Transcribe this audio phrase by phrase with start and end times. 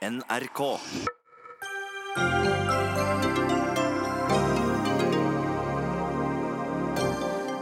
[0.00, 0.60] NRK.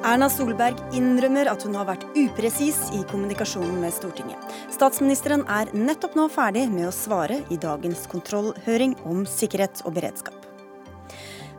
[0.06, 4.54] Erna Solberg innrømmer at hun har vært upresis i kommunikasjonen med Stortinget.
[4.70, 10.38] Statsministeren er nettopp nå ferdig med å svare i dagens kontrollhøring om sikkerhet og beredskap.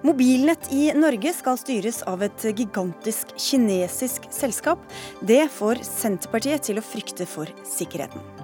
[0.07, 4.79] Mobilnett i Norge skal styres av et gigantisk kinesisk selskap.
[5.19, 8.38] Det får Senterpartiet til å frykte for sikkerheten.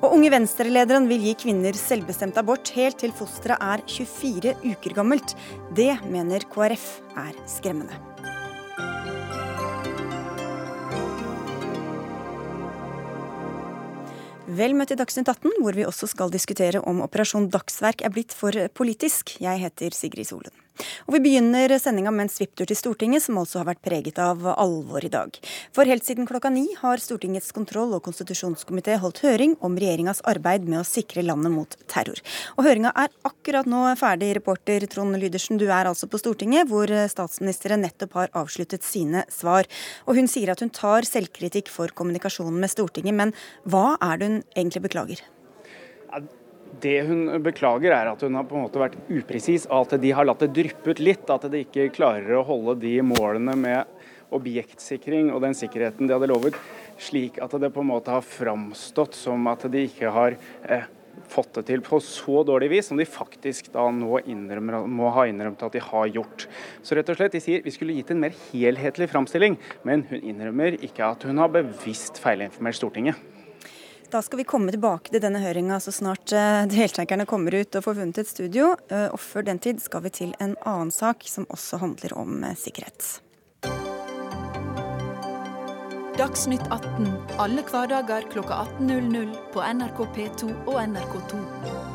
[0.00, 5.36] Og Unge Venstre-lederen vil gi kvinner selvbestemt abort helt til fosteret er 24 uker gammelt.
[5.76, 6.88] Det mener KrF
[7.20, 8.00] er skremmende.
[14.54, 18.36] Vel møtt i Dagsnytt 18, hvor vi også skal diskutere om Operasjon Dagsverk er blitt
[18.36, 19.38] for politisk.
[19.42, 20.63] Jeg heter Sigrid Solund.
[21.06, 24.40] Og Vi begynner sendinga med en svipptur til Stortinget, som altså har vært preget av
[24.54, 25.36] alvor i dag.
[25.74, 30.66] For helt siden klokka ni har Stortingets kontroll- og konstitusjonskomité holdt høring om regjeringas arbeid
[30.66, 32.18] med å sikre landet mot terror.
[32.56, 34.32] Og Høringa er akkurat nå ferdig.
[34.38, 39.68] Reporter Trond Lydersen, du er altså på Stortinget, hvor statsministeren nettopp har avsluttet sine svar.
[40.08, 43.34] Og Hun sier at hun tar selvkritikk for kommunikasjonen med Stortinget, men
[43.68, 45.24] hva er det hun egentlig beklager?
[46.80, 50.26] Det hun beklager, er at hun har på en måte vært upresis, at de har
[50.26, 51.28] latt det dryppe ut litt.
[51.30, 53.94] At de ikke klarer å holde de målene med
[54.34, 56.58] objektsikring og den sikkerheten de hadde lovet,
[56.98, 60.86] slik at det på en måte har framstått som at de ikke har eh,
[61.30, 65.26] fått det til på så dårlig vis som de faktisk da nå innrømmer, må ha
[65.30, 66.48] innrømt at de har gjort.
[66.82, 70.20] Så rett og slett, de sier vi skulle gitt en mer helhetlig framstilling, men hun
[70.20, 73.20] innrømmer ikke at hun har bevisst feilinformert Stortinget.
[74.14, 77.82] Da skal vi komme tilbake til denne høringa så snart uh, deltakerne kommer ut og
[77.82, 78.68] får vunnet et studio.
[78.86, 82.36] Uh, og før den tid skal vi til en annen sak som også handler om
[82.46, 83.08] uh, sikkerhet.
[86.14, 87.10] Dagsnytt 18
[87.42, 91.93] alle hverdager klokka 18.00 på NRK P2 og NRK2.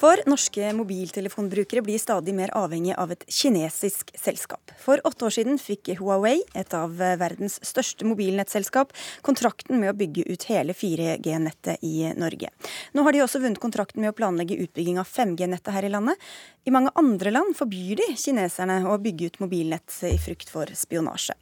[0.00, 4.72] For norske mobiltelefonbrukere blir stadig mer avhengig av et kinesisk selskap.
[4.80, 8.94] For åtte år siden fikk Huawei, et av verdens største mobilnettselskap,
[9.26, 12.48] kontrakten med å bygge ut hele 4G-nettet i Norge.
[12.96, 16.28] Nå har de også vunnet kontrakten med å planlegge utbygging av 5G-nettet her i landet.
[16.64, 21.36] I mange andre land forbyr de kineserne å bygge ut mobilnett i frykt for spionasje.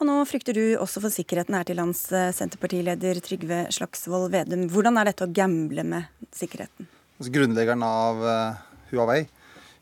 [0.00, 4.70] Og nå frykter du også for sikkerheten her til lands, Senterpartileder Trygve Slagsvold Vedum.
[4.72, 6.88] Hvordan er dette å gamble med sikkerheten?
[7.18, 8.62] Altså grunnleggeren av uh,
[8.92, 9.26] Huawei.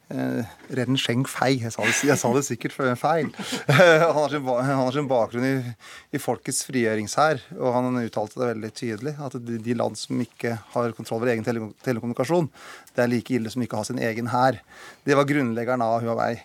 [0.07, 0.47] Uh,
[0.79, 1.57] Ren Sheng Fei.
[1.65, 3.33] Jeg sa, det, jeg sa det, sikkert feil.
[3.69, 5.55] han, har sin, han, har sin, bakgrunn i,
[6.15, 9.17] i folkets frigjøringshær, og han uttalte det veldig tydelig.
[9.27, 12.49] At de, de land som ikke har kontroll over egen tele, telekommunikasjon,
[12.95, 14.63] det er like ille som ikke har sin egen hær.
[15.07, 16.37] Det var grunnleggeren av Huawei.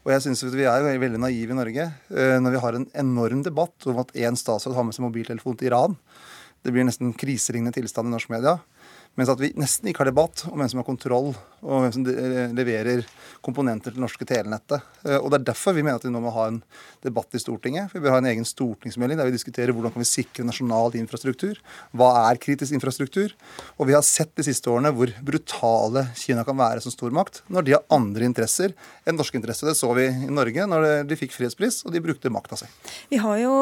[0.00, 3.44] Og jeg synes Vi er veldig naive i Norge uh, når vi har en enorm
[3.44, 5.98] debatt om at én statsråd har med seg mobiltelefon til Iran.
[6.64, 8.58] Det blir nesten kriselignende tilstand i norsk media.
[9.18, 12.06] Mens at vi nesten ikke har debatt om hvem som har kontroll, og hvem som
[12.56, 13.02] leverer
[13.44, 14.84] komponenter til det norske telenettet.
[15.04, 16.60] Eh, og Det er derfor vi mener at vi nå må ha en
[17.04, 17.92] debatt i Stortinget.
[17.94, 21.60] Vi bør ha en egen stortingsmelding der vi diskuterer hvordan kan vi sikre nasjonal infrastruktur.
[21.96, 23.32] Hva er kritisk infrastruktur?
[23.78, 27.66] Og vi har sett de siste årene hvor brutale Kina kan være som stormakt når
[27.66, 28.74] de har andre interesser
[29.08, 29.70] enn norske interesser.
[29.70, 32.68] Det så vi i Norge når de fikk fredspris og de brukte makta si.
[33.12, 33.54] Vi har jo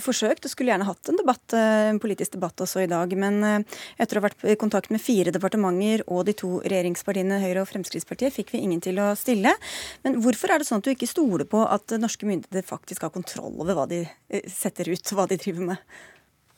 [0.00, 3.42] forsøkt og skulle gjerne hatt en debatt, eh, en politisk debatt også i dag, men
[3.44, 7.40] eh, etter å ha vært i kontakt kontakt med fire departementer og de to regjeringspartiene
[7.42, 9.52] Høyre og Fremskrittspartiet fikk vi ingen til å stille.
[10.04, 13.12] Men hvorfor er det sånn at du ikke stoler på at norske myndigheter faktisk har
[13.12, 15.76] kontroll over hva de eh, setter ut, hva de driver med?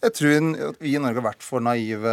[0.03, 0.47] Jeg tror
[0.83, 2.13] vi i Norge har vært for naive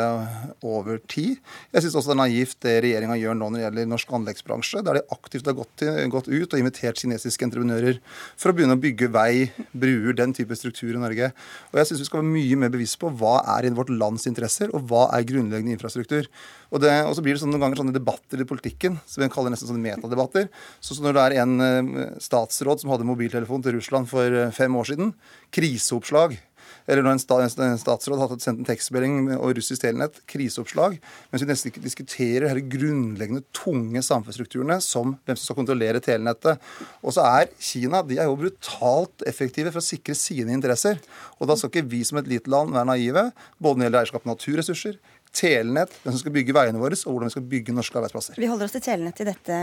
[0.62, 1.40] over tid.
[1.74, 4.84] Jeg syns også det er naivt det regjeringa gjør nå når det gjelder norsk anleggsbransje,
[4.86, 7.98] der de aktivt har gått, til, gått, ut og invitert kinesiske entreprenører
[8.38, 11.32] for å begynne å bygge vei, bruer, den type struktur i Norge.
[11.72, 14.30] Og jeg syns vi skal være mye mer bevisst på hva er i vårt lands
[14.30, 16.30] interesser, og hva er grunnleggende infrastruktur.
[16.70, 19.32] Og, det, og så blir det sånn, noen ganger sånne debatter i politikken, som vi
[19.34, 20.46] kaller nesten sånne metadebatter.
[20.78, 24.78] Så, når det er en eh, statsråd som hadde mobiltelefon til Russland for eh, fem
[24.78, 25.16] år siden,
[25.58, 26.38] kriseoppslag
[26.90, 30.98] eller når en, statsråd har sendt en tekstmelding og russisk telenett, kriseoppslag,
[31.30, 36.58] mens vi nesten ikke diskuterer de grunnleggende tunge samfunnsstrukturene som hvem som skal kontrollere telenettet.
[37.04, 40.98] Og så er Kina de er jo brutalt effektive for å sikre sine interesser.
[41.38, 43.30] Og da skal ikke vi som et lite land være naive,
[43.62, 45.00] både når det gjelder eierskap av naturressurser,
[45.36, 48.40] telenett, hvem som skal bygge veiene våre, og hvordan vi skal bygge norske arbeidsplasser.
[48.42, 49.60] Vi holder oss til telenett i dette,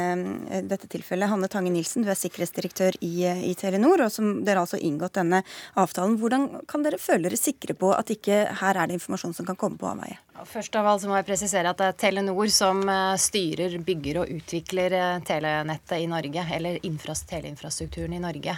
[0.71, 1.31] dette tilfellet.
[1.33, 3.15] Hanne Tange Nilsen, du er sikkerhetsdirektør i,
[3.51, 5.43] i, Telenor, og som dere altså inngått denne
[5.81, 6.19] avtalen.
[6.21, 9.59] Hvordan kan dere føle dere sikre på at ikke her er det informasjon som kan
[9.59, 10.21] komme på avveie?
[10.45, 14.33] Først av alt må jeg presisere at det er Telenor som eh, styrer, bygger og
[14.35, 16.45] utvikler eh, telenettet i Norge.
[16.53, 18.57] Eller teleinfrastrukturen i Norge.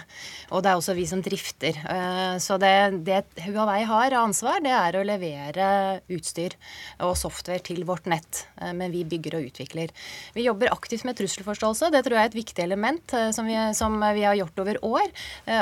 [0.51, 1.79] Og det er også vi som drifter.
[1.79, 2.73] Eh, så det,
[3.07, 5.69] det Huawei har ansvar, det er å levere
[6.11, 6.57] utstyr
[7.05, 8.43] og software til vårt nett.
[8.75, 9.93] Men vi bygger og utvikler.
[10.35, 11.91] Vi jobber aktivt med trusselforståelse.
[11.93, 15.07] Det tror jeg er et viktig element som vi, som vi har gjort over år.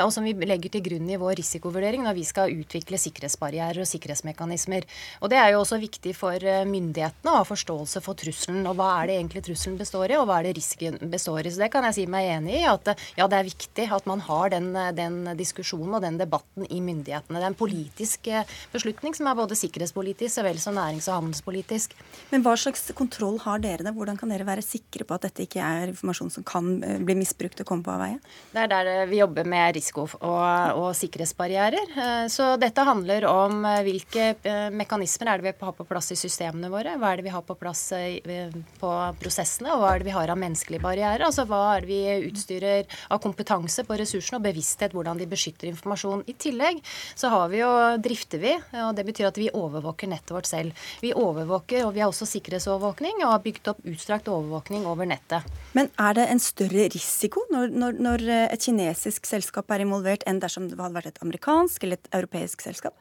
[0.02, 3.90] Og som vi legger til grunn i vår risikovurdering når vi skal utvikle sikkerhetsbarrierer og
[3.90, 4.86] sikkerhetsmekanismer.
[5.22, 8.66] Og det er jo også viktig viktig for eh, myndighetene å ha forståelse for trusselen.
[8.66, 11.52] Og hva er det egentlig trusselen består i, og hva er det risken består i.
[11.52, 12.64] Så det kan jeg si meg enig i.
[12.68, 16.80] At ja, det er viktig at man har den, den diskusjonen og den debatten i
[16.80, 17.38] myndighetene.
[17.38, 21.20] Det er en politisk eh, beslutning som er både sikkerhetspolitisk så vel som nærings- og
[21.20, 21.96] handelspolitisk.
[22.32, 23.94] Men hva slags kontroll har dere da?
[23.94, 27.18] Hvordan kan dere være sikre på at dette ikke er informasjon som kan eh, bli
[27.18, 28.20] misbrukt og komme på avveie?
[28.54, 32.26] Det er der vi jobber med risiko og, og sikkerhetsbarrierer.
[32.32, 34.30] Så dette handler om hvilke
[34.74, 36.94] mekanismer er det vi har på plass i systemene våre?
[37.00, 38.90] Hva er det vi har på plass eh, på
[39.20, 41.24] prosessene, og hva er det vi har av menneskelige barrierer?
[41.26, 45.70] Altså hva er det vi utstyrer av kompetanse på ressursene og bevissthet hvordan de beskytter
[45.72, 46.24] informasjon.
[46.30, 46.80] I tillegg
[47.18, 47.70] så har vi jo,
[48.04, 48.54] drifter vi,
[48.84, 50.86] og det betyr at vi overvåker nettet vårt selv.
[51.02, 55.46] Vi overvåker, og vi har også sikkerhetsovervåkning, og har bygd opp utstrakt overvåkning over nettet.
[55.76, 60.40] Men er det en større risiko når, når, når et kinesisk selskap er involvert, enn
[60.42, 62.96] dersom det hadde vært et amerikansk eller et europeisk selskap?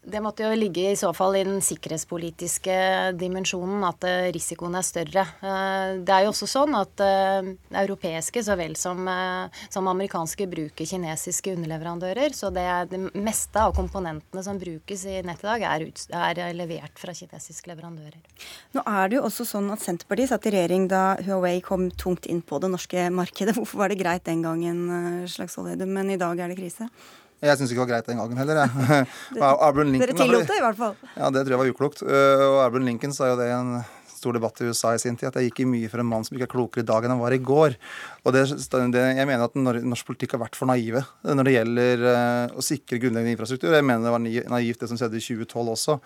[0.00, 2.74] Det måtte jo ligge i så fall i den sikkerhetspolitiske
[3.20, 5.26] dimensjonen at eh, risikoen er større.
[5.44, 7.50] Eh, det er jo også sånn at eh,
[7.82, 9.04] europeiske så vel som,
[9.68, 12.32] som amerikanske bruker kinesiske underleverandører.
[12.32, 12.64] Så det,
[12.94, 15.86] det, meste av komponentene som brukes i nett i dag, er,
[16.16, 18.16] er, levert fra kinesiske leverandører.
[18.72, 22.24] Nå er det jo også sånn at Senterpartiet satt i regjering da Huawei kom tungt
[22.30, 23.52] inn på det norske markedet.
[23.58, 26.88] Hvorfor var det greit den gangen, Slagsvold Vedum, men i dag er det krise?
[27.40, 28.58] Jeg syns ikke det var greit den gangen heller.
[28.60, 29.06] Jeg.
[30.04, 30.94] Dere tillot det i hvert fall.
[31.16, 32.02] Ja, det tror jeg var uklokt.
[32.04, 33.70] Øh, og Abraham Lincoln sa jo det i en
[34.20, 36.26] stor debatt i USA i sin tid, at jeg gikk i mye for en mann
[36.26, 37.76] som ikke er klokere i dag enn han var i går.
[38.24, 38.44] Og det,
[38.92, 42.64] det, Jeg mener at norsk politikk har vært for naive når det gjelder uh, å
[42.64, 43.72] sikre grunnleggende infrastruktur.
[43.74, 45.96] Jeg mener det var naivt det som skjedde i 2012 også.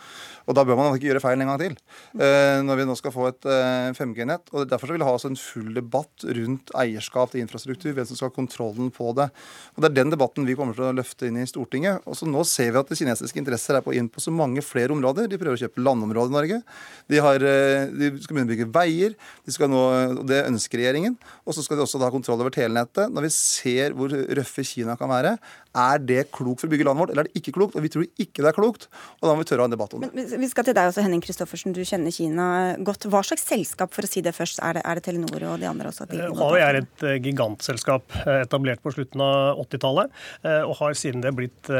[0.46, 1.76] Og da bør man ikke gjøre feil en gang til.
[2.14, 4.52] Uh, når vi nå skal få et uh, eh, 5G-nett.
[4.54, 8.30] og Derfor vil jeg ha en full debatt rundt eierskap til infrastruktur, hvem som skal
[8.30, 9.28] ha kontrollen på det.
[9.74, 12.04] Og Det er den debatten vi kommer til å løfte inn i Stortinget.
[12.06, 14.62] Og så Nå ser vi at de kinesiske interesser er på inn på så mange
[14.64, 15.28] flere områder.
[15.30, 16.60] De prøver å kjøpe landområder i Norge.
[17.10, 17.44] De, har,
[17.94, 19.16] de skal begynne å bygge veier.
[19.46, 19.82] De skal nå,
[20.20, 21.18] og Det ønsker regjeringen.
[21.44, 23.12] Og så skal de også ha kontroll over telenettet.
[23.12, 25.36] Når vi ser hvor røffe Kina kan være,
[25.74, 27.74] er det klokt for å bygge landet vårt, eller er det ikke klokt?
[27.74, 28.86] Og vi tror ikke det er klokt,
[29.18, 30.10] og da må vi tørre å ha en debatt om det.
[30.14, 32.46] Men, vi skal til deg også, Henning Kristoffersen, du kjenner Kina
[32.86, 33.08] godt.
[33.10, 35.68] Hva slags selskap, for å si det først, er det, er det Telenor og de
[35.70, 36.06] andre også?
[36.10, 40.14] De Huawei er et eh, gigantselskap eh, etablert på slutten av 80-tallet,
[40.46, 41.72] eh, og har siden det blitt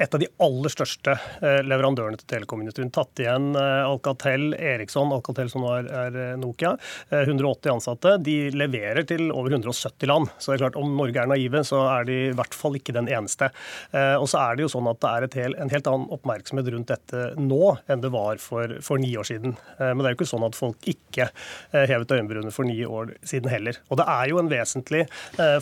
[0.00, 2.90] et av de aller største eh, leverandørene til telekomindustrien.
[2.94, 6.74] Tatt igjen eh, Alcatel, Eriksson, Alcatel som nå er, er Nokia.
[7.10, 8.16] 180 eh, ansatte.
[8.24, 10.32] De leverer til over 170 land.
[10.38, 12.94] Så det er klart, om Norge er naive, så er de i hvert fall ikke
[12.96, 13.50] den eneste.
[13.94, 16.90] Og så er det jo sånn at det er hel, en helt annen oppmerksomhet rundt
[16.90, 19.56] dette nå enn det var for, for ni år siden.
[19.78, 21.28] Men det er jo ikke sånn at folk ikke
[21.74, 23.78] hevet øyenbrynene for ni år siden heller.
[23.90, 25.04] Og det er jo en vesentlig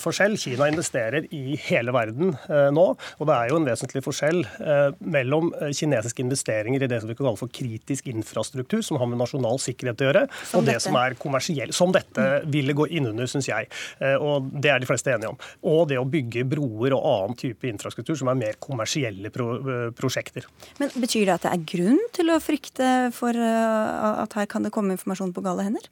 [0.02, 0.38] forskjell.
[0.40, 4.94] Kina investerer i hele verden nå, og det er jo en vesentlig forskjell forskjell eh,
[4.98, 9.06] mellom eh, kinesiske investeringer i det som vi kan kalle for kritisk infrastruktur, som har
[9.06, 11.72] med nasjonal sikkerhet å gjøre, som og det som er kommersiell.
[11.72, 13.68] Som dette ville gå innunder, syns jeg.
[14.00, 15.40] Eh, og det er de fleste enige om.
[15.62, 19.50] Og det å bygge broer og annen type infrastruktur som er mer kommersielle pro
[19.96, 20.46] prosjekter.
[20.80, 24.72] Men Betyr det at det er grunn til å frykte for at her kan det
[24.74, 25.88] komme informasjon på gale hender?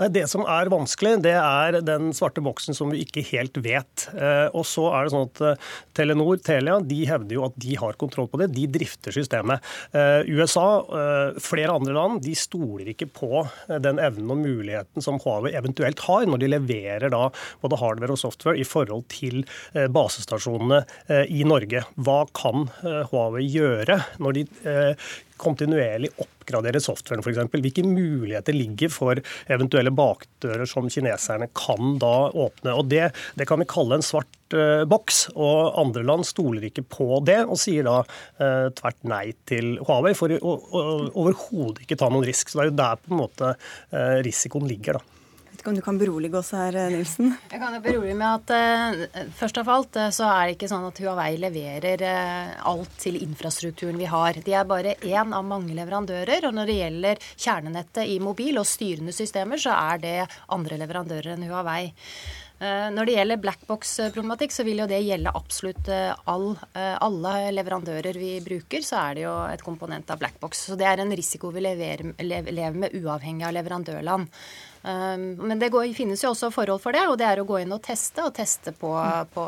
[0.00, 4.08] Nei, Det som er vanskelig, det er den svarte boksen som vi ikke helt vet.
[4.10, 7.76] Eh, og så er det sånn at eh, Telenor, Telia, de hevder jo at de
[7.78, 8.50] har kontroll på det.
[8.56, 9.62] De drifter systemet.
[9.94, 10.66] Eh, USA,
[11.42, 13.44] flere andre land, de stoler ikke på
[13.82, 17.28] den evnen og muligheten som Huawei eventuelt har, når de leverer da
[17.62, 19.44] både hardware og software i forhold til
[19.94, 20.82] basestasjonene
[21.30, 21.84] i Norge.
[21.94, 24.46] Hva kan Huawei gjøre når de
[25.40, 27.40] kontinuerlig oppgradere softwaren f.eks.
[27.52, 32.74] Hvilke muligheter ligger for eventuelle bakdører som kineserne kan da åpne.
[32.74, 35.28] Og Det, det kan vi kalle en svart uh, boks.
[35.34, 40.14] og Andre land stoler ikke på det, og sier da uh, tvert nei til Huawei
[40.18, 40.54] for å
[41.24, 42.50] overhodet ikke ta noen risk.
[42.50, 45.00] Så Det er jo der på en måte uh, risikoen ligger.
[45.00, 45.23] da
[45.60, 47.32] ikke om du kan berolige oss her, eh, Nilsen?
[47.52, 50.70] Jeg kan jo berolige med at uh, først av alt uh, så er det ikke
[50.72, 52.06] sånn at Huawei leverer
[52.64, 54.40] alt til infrastrukturen vi har.
[54.44, 56.48] De er bare én av mange leverandører.
[56.48, 60.16] Og når det gjelder kjernenettet i mobil og styrende systemer, så er det
[60.54, 61.84] andre leverandører enn Huawei.
[62.64, 67.32] Eh, når det gjelder blackbox-problematikk, så vil jo det gjelde absolutt eh, all, eh, alle
[67.56, 68.84] leverandører vi bruker.
[68.86, 70.68] Så er det jo et komponent av blackbox.
[70.70, 74.30] Så det er en risiko vi lever, lever med uavhengig av leverandørland.
[74.84, 77.72] Men det går, finnes jo også forhold for det, og det er å gå inn
[77.72, 78.90] og teste, og teste på,
[79.32, 79.44] på,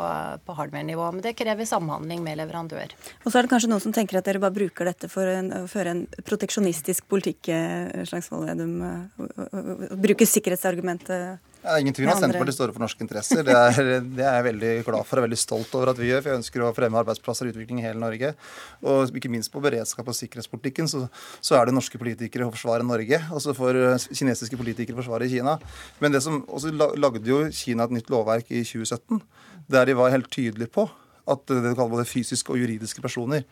[0.46, 1.10] på hardware-nivå.
[1.12, 2.94] Men det krever samhandling med leverandør.
[3.24, 5.52] Og så er det kanskje noen som tenker at dere bare bruker dette for en,
[5.52, 7.52] å føre en proteksjonistisk politikk,
[8.08, 8.78] Slagsvold Vedum.
[10.00, 13.40] Bruker sikkerhetsargumentet det er ingen tvil om at Senterpartiet står for norske interesser.
[13.46, 16.22] Det er, det er, jeg veldig glad for og veldig stolt over at vi gjør.
[16.22, 18.30] For jeg ønsker å fremme arbeidsplasser og utvikling i hele Norge.
[18.86, 21.02] Og ikke minst på beredskap og sikkerhetspolitikken så,
[21.42, 23.18] så er det norske politikere å forsvare Norge.
[23.34, 25.56] Og så får eh, kinesiske politikere forsvare Kina.
[26.02, 29.20] Men det som også lagde jo Kina et nytt lovverk i 2017,
[29.74, 30.86] der de var helt tydelige på
[31.26, 33.42] at det de kaller både fysiske og juridiske personer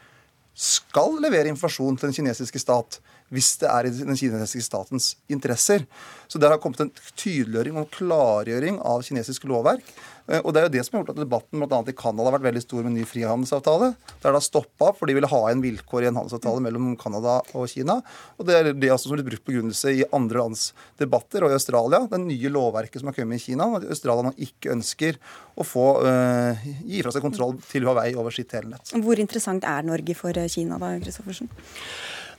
[0.54, 3.00] skal levere informasjon til den kinesiske stat
[3.32, 5.86] hvis det er i den kinesiske statens interesser.
[6.28, 9.86] Så der har kommet en tydeliggjøring og klargjøring av kinesisk lovverk.
[10.26, 11.80] Eh, og Det er jo det som har gjort at debatten bl.a.
[11.90, 13.90] i Canada har vært veldig stor med en ny frihandelsavtale.
[14.22, 17.40] Der det har stoppa for de ville ha en vilkår i en handelsavtale mellom Canada
[17.52, 18.00] og Kina.
[18.38, 21.44] Og Det er det også som har blitt brukt begrunnelse i andre lands debatter.
[21.44, 24.72] Og i Australia, det nye lovverket som har kommet i Kina, at Australia nå ikke
[24.74, 25.20] ønsker
[25.54, 28.94] å få uh, gi fra seg kontroll til Huawei over sitt telenett.
[29.04, 31.52] Hvor interessant er Norge for Kina da, Kristoffersen?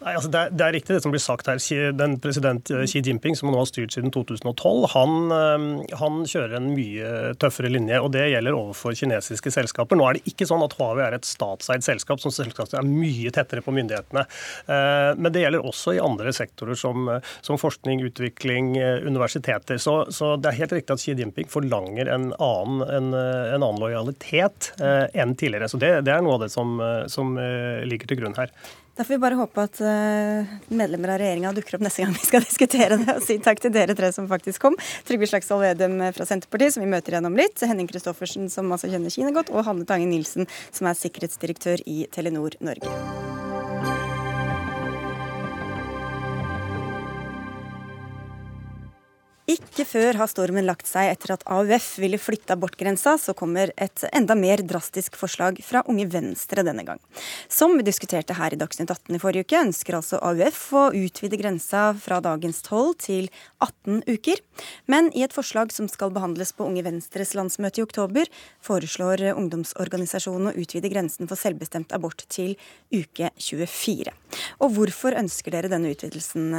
[0.01, 1.59] Nei, altså det, er, det, er, riktig det som blir sagt her.
[1.95, 6.57] Den President eh, Xi Jinping, som nå har styrt siden 2012, han, eh, han, kjører
[6.59, 7.99] en mye tøffere linje.
[8.01, 9.99] og Det gjelder overfor kinesiske selskaper.
[9.99, 13.63] Nå er det ikke sånn at Huawei er et statseid selskap som er mye tettere
[13.65, 14.25] på myndighetene.
[14.67, 17.09] Eh, men det gjelder også i andre sektorer som,
[17.45, 18.75] som forskning, utvikling,
[19.05, 19.79] universiteter.
[19.81, 23.81] Så, så, det er helt riktig at Xi Jinping forlanger en annen, en, en annen
[23.81, 25.69] lojalitet enn tidligere.
[25.71, 26.79] Så det, det, er noe av det som,
[27.11, 27.35] som
[27.87, 28.51] ligger til grunn her.
[28.95, 32.23] Da får vi bare håpe at uh, medlemmer av regjeringa dukker opp neste gang vi
[32.23, 33.17] skal diskutere det.
[33.17, 34.79] Og si takk til dere tre som faktisk kom.
[35.07, 37.59] Trygve Slagsvold Vedum fra Senterpartiet, som vi møter igjen litt.
[37.59, 39.51] Henning Christoffersen, som altså kjenner Kina godt.
[39.51, 43.34] Og Hanne Tange Nilsen, som er sikkerhetsdirektør i Telenor Norge.
[49.45, 54.01] Ikke før har stormen lagt seg etter at AUF ville flytte abortgrensa, så kommer et
[54.09, 56.97] enda mer drastisk forslag fra Unge Venstre denne gang.
[57.45, 61.37] Som vi diskuterte her i Dagsnytt 18 i forrige uke, ønsker altså AUF å utvide
[61.37, 63.29] grensa fra dagens 12 til
[63.61, 64.41] 18 uker.
[64.89, 68.31] Men i et forslag som skal behandles på Unge Venstres landsmøte i oktober,
[68.65, 72.57] foreslår ungdomsorganisasjonen å utvide grensen for selvbestemt abort til
[72.89, 74.09] uke 24.
[74.65, 76.49] Og hvorfor ønsker dere denne utvidelsen,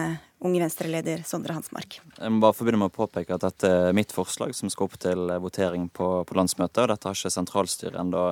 [0.46, 1.98] Unge Venstre-leder Sondre Hansmark.
[2.16, 4.96] Jeg må bare få med å påpeke at dette er mitt forslag som skal opp
[5.02, 6.84] til votering på, på landsmøtet.
[6.84, 8.30] og Dette har ikke sentralstyret ennå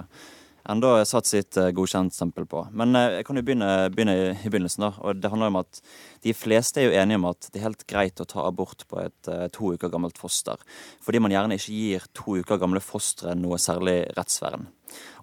[0.71, 2.64] enda satt sitt eh, godkjentstempel på.
[2.73, 4.87] Men eh, jeg kan jo begynne, begynne, i begynnelsen.
[4.87, 5.80] da, og det handler om at
[6.25, 9.02] De fleste er jo enige om at det er helt greit å ta abort på
[9.02, 10.61] et eh, to uker gammelt foster.
[11.04, 14.66] Fordi man gjerne ikke gir to uker gamle fostre noe særlig rettsvern.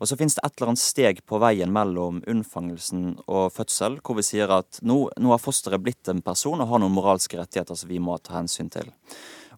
[0.02, 4.18] Og så finnes det et eller annet steg på veien mellom unnfangelsen og fødsel, hvor
[4.20, 7.78] vi sier at nå, nå har fosteret blitt en person og har noen moralske rettigheter
[7.78, 8.92] som vi må ta hensyn til.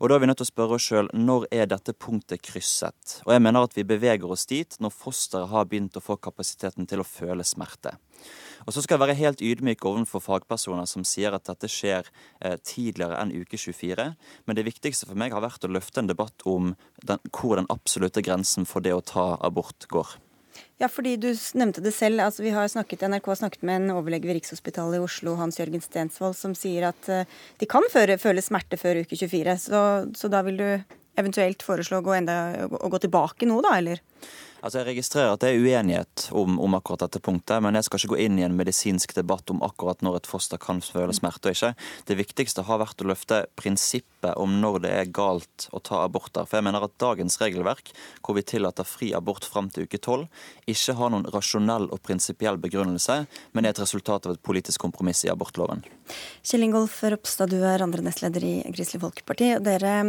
[0.03, 3.21] Og da er vi nødt til å spørre oss sjøl når er dette punktet krysset?
[3.23, 6.89] Og jeg mener at vi beveger oss dit når fosteret har begynt å få kapasiteten
[6.91, 7.93] til å føle smerte.
[8.67, 12.11] Og så skal jeg være helt ydmyk overfor fagpersoner som sier at dette skjer
[12.43, 14.09] eh, tidligere enn uke 24.
[14.43, 16.73] Men det viktigste for meg har vært å løfte en debatt om
[17.07, 20.17] den, hvor den absolutte grensen for det å ta abort går.
[20.83, 22.19] Ja, fordi du nevnte det selv.
[22.19, 25.55] altså vi har snakket, NRK har snakket med en overlege ved Rikshospitalet i Oslo, Hans
[25.59, 27.23] Jørgen Stensvold, som sier at uh,
[27.61, 29.55] de kan føre, føle smerte før uke 24.
[29.63, 29.83] Så,
[30.19, 30.67] så, da vil du
[31.15, 32.35] eventuelt foreslå å gå, enda,
[32.67, 34.03] å gå tilbake nå, da, eller?
[34.63, 37.99] Altså Jeg registrerer at det er uenighet om, om, akkurat dette punktet, men jeg skal
[37.99, 41.51] ikke gå inn i en medisinsk debatt om akkurat når et foster kan føle smerte
[41.51, 41.73] og ikke.
[42.07, 46.47] Det viktigste har vært å løfte prinsippet om når det er galt å ta aborter.
[46.47, 47.91] For jeg mener at dagens regelverk,
[48.23, 50.31] hvor vi tillater fri abort fram til uke tolv,
[50.63, 53.19] ikke har noen rasjonell og prinsipiell begrunnelse,
[53.51, 55.83] men er et resultat av et politisk kompromiss i abortloven.
[56.39, 59.57] Kjell Ingolf Ropstad, du er andre nestleder i Kristelig Folkeparti.
[59.63, 59.99] Dere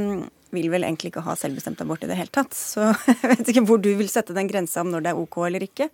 [0.54, 2.54] vil vel egentlig ikke ha selvbestemt abort i det hele tatt.
[2.56, 5.38] Så jeg vet ikke hvor du vil sette den grensa om når det er OK
[5.46, 5.88] eller ikke.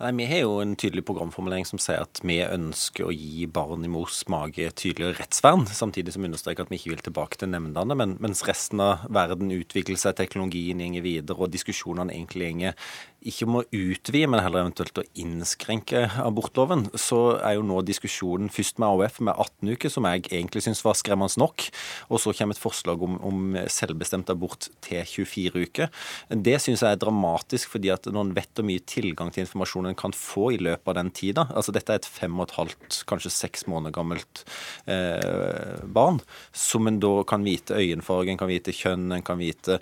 [0.00, 3.84] Nei, Vi har jo en tydelig programformulering som sier at vi ønsker å gi barn
[3.84, 7.96] i mors mage tydeligere rettsvern, samtidig som understreker at vi ikke vil tilbake til nemndene.
[7.98, 12.76] Men, mens resten av verden utvikler seg, teknologien går videre og diskusjonene egentlig går
[13.20, 18.48] ikke om å utvide, men heller eventuelt å innskrenke abortloven, så er jo nå diskusjonen
[18.52, 21.66] først med AUF med 18 uker, som jeg egentlig syns var skremmende nok,
[22.08, 25.92] og så kommer et forslag om, om selvbestemt abort til 24 uker.
[26.32, 29.90] Det syns jeg er dramatisk, fordi at når en vet hvor mye tilgang til informasjon
[29.90, 32.56] en kan få i løpet av den tida altså Dette er et fem og et
[32.56, 34.42] halvt, kanskje seks måneder gammelt
[34.90, 36.20] eh, barn,
[36.56, 39.78] som en da kan vite øyenfarge, en kan vite kjønn, en kan vite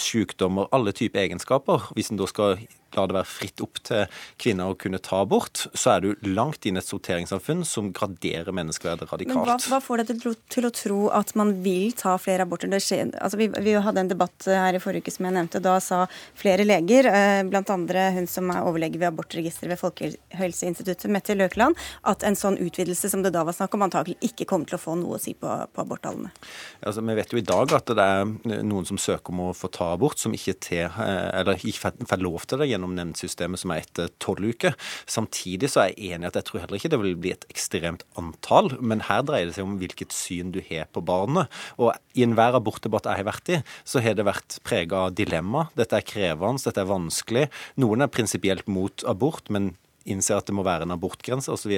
[0.00, 1.90] sykdommer, alle typer egenskaper.
[1.96, 2.60] Hvis en da skal
[2.94, 4.04] la det være fritt opp til
[4.40, 8.54] kvinner å kunne ta abort, så er du langt inn i et sorteringssamfunn som graderer
[8.56, 9.34] menneskeverdet radikalt.
[9.34, 12.72] Men hva, hva får deg til, å tro at man vil ta flere aborter?
[12.76, 15.62] Skjer, altså vi, vi, hadde en debatt her i forrige uke som jeg nevnte.
[15.64, 16.04] Da sa
[16.38, 17.76] flere leger, eh, bl.a.
[18.16, 21.78] hun som er overlege ved abortregisteret ved Folkehelseinstituttet, Mette Løkeland,
[22.08, 24.82] at en sånn utvidelse som det da var snakk om, antakelig ikke kommer til å
[24.82, 26.32] få noe å si på, på aborttallene.
[26.82, 29.70] Altså, vi vet jo i dag at det er noen som søker om å få
[29.72, 33.82] ta abort, som ikke, til, eh, ikke får lov til det gjennom nemndsystemet som er
[33.82, 34.76] etter tolv uker.
[35.10, 38.04] Samtidig så er jeg enig at jeg tror heller ikke det vil bli et ekstremt
[38.20, 41.50] antall, men her dreier det seg om hvilket syn du har på barnet.
[41.80, 45.66] Og i enhver abortdebatt jeg har vært i, så har det vært prega av dilemma.
[45.78, 47.48] Dette er krevende, dette er vanskelig.
[47.82, 49.74] Noen er prinsipielt mot abort, men
[50.06, 51.74] innser at det må være en abortgrense osv.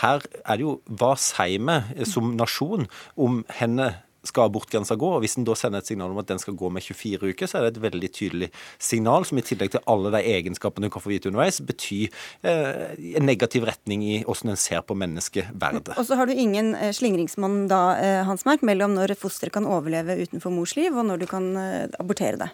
[0.00, 2.88] Her er det jo hva sier vi som nasjon
[3.20, 3.92] om henne
[4.26, 5.10] skal abortgrensa gå.
[5.16, 7.46] og Hvis en da sender et signal om at den skal gå med 24 uker,
[7.46, 10.94] så er det et veldig tydelig signal, som i tillegg til alle de egenskapene du
[10.94, 12.08] kan få vite underveis, betyr
[12.42, 15.94] eh, en negativ retning i hvordan en ser på menneskeverdet.
[15.98, 20.18] Og så har du ingen slingringsmann slingringsmonn da, eh, Hansmark, mellom når fosteret kan overleve
[20.22, 22.50] utenfor mors liv, og når du kan eh, abortere det.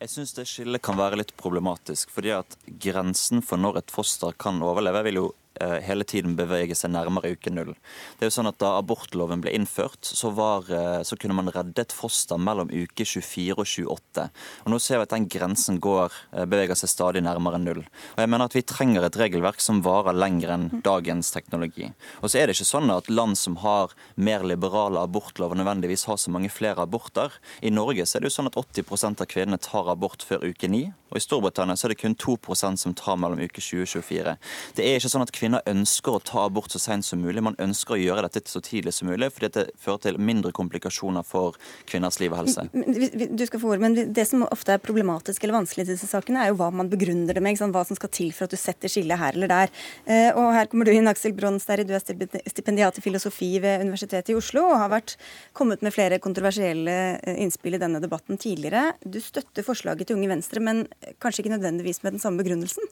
[0.00, 2.10] Jeg syns det skillet kan være litt problematisk.
[2.10, 6.76] fordi at Grensen for når et foster kan overleve, vil jo Eh, hele tiden bevege
[6.78, 7.74] seg nærmere uke null.
[8.16, 11.50] Det er jo sånn at Da abortloven ble innført, så, var, eh, så kunne man
[11.52, 14.26] redde et foster mellom uke 24 og 28.
[14.64, 17.82] Og Nå ser vi at den grensen går, eh, beveger seg stadig nærmere null.
[18.16, 21.92] Og jeg mener at Vi trenger et regelverk som varer lenger enn dagens teknologi.
[22.22, 26.16] Og så er det ikke sånn at land som har mer liberale abortlover, nødvendigvis har
[26.16, 27.32] så mange flere aborter.
[27.62, 30.68] I Norge så er det jo sånn at 80% av kvinnene tar abort før uke
[30.68, 30.92] 9.
[31.10, 34.36] Og i Storbritannia så er det kun 2% som tar mellom uke 20 og 24.
[34.78, 37.42] Det er ikke sånn at kvinner ønsker å ta abort så seint som mulig.
[37.44, 41.26] Man ønsker å gjøre dette så tidlig som mulig, fordi det fører til mindre komplikasjoner
[41.26, 41.58] for
[41.90, 42.66] kvinners liv og helse.
[42.70, 46.44] Du skal få ord, men Det som ofte er problematisk eller vanskelig i disse sakene,
[46.44, 47.58] er jo hva man begrunner det med.
[47.60, 49.72] Hva som skal til for at du setter skillet her eller der.
[50.06, 51.88] Eh, og Her kommer du inn, Aksel Bronsterud.
[51.88, 52.04] Du er
[52.48, 55.16] stipendiat i filosofi ved Universitetet i Oslo og har vært,
[55.56, 58.94] kommet med flere kontroversielle eh, innspill i denne debatten tidligere.
[59.02, 60.84] Du støtter forslaget til Unge Venstre, men
[61.20, 62.82] kanskje ikke nødvendigvis med den samme begrunnelsen?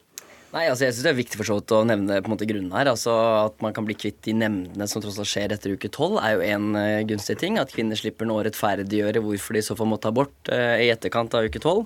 [0.48, 2.46] Nei, altså jeg synes Det er viktig for så vidt å nevne på en måte
[2.48, 2.88] grunnen her.
[2.88, 3.12] altså
[3.44, 6.38] At man kan bli kvitt de nemndene som tross alt skjer etter uke tolv, er
[6.38, 7.58] jo en uh, gunstig ting.
[7.60, 11.50] At kvinner slipper å rettferdiggjøre hvorfor de så får måtte abort uh, i etterkant av
[11.50, 11.84] uke tolv.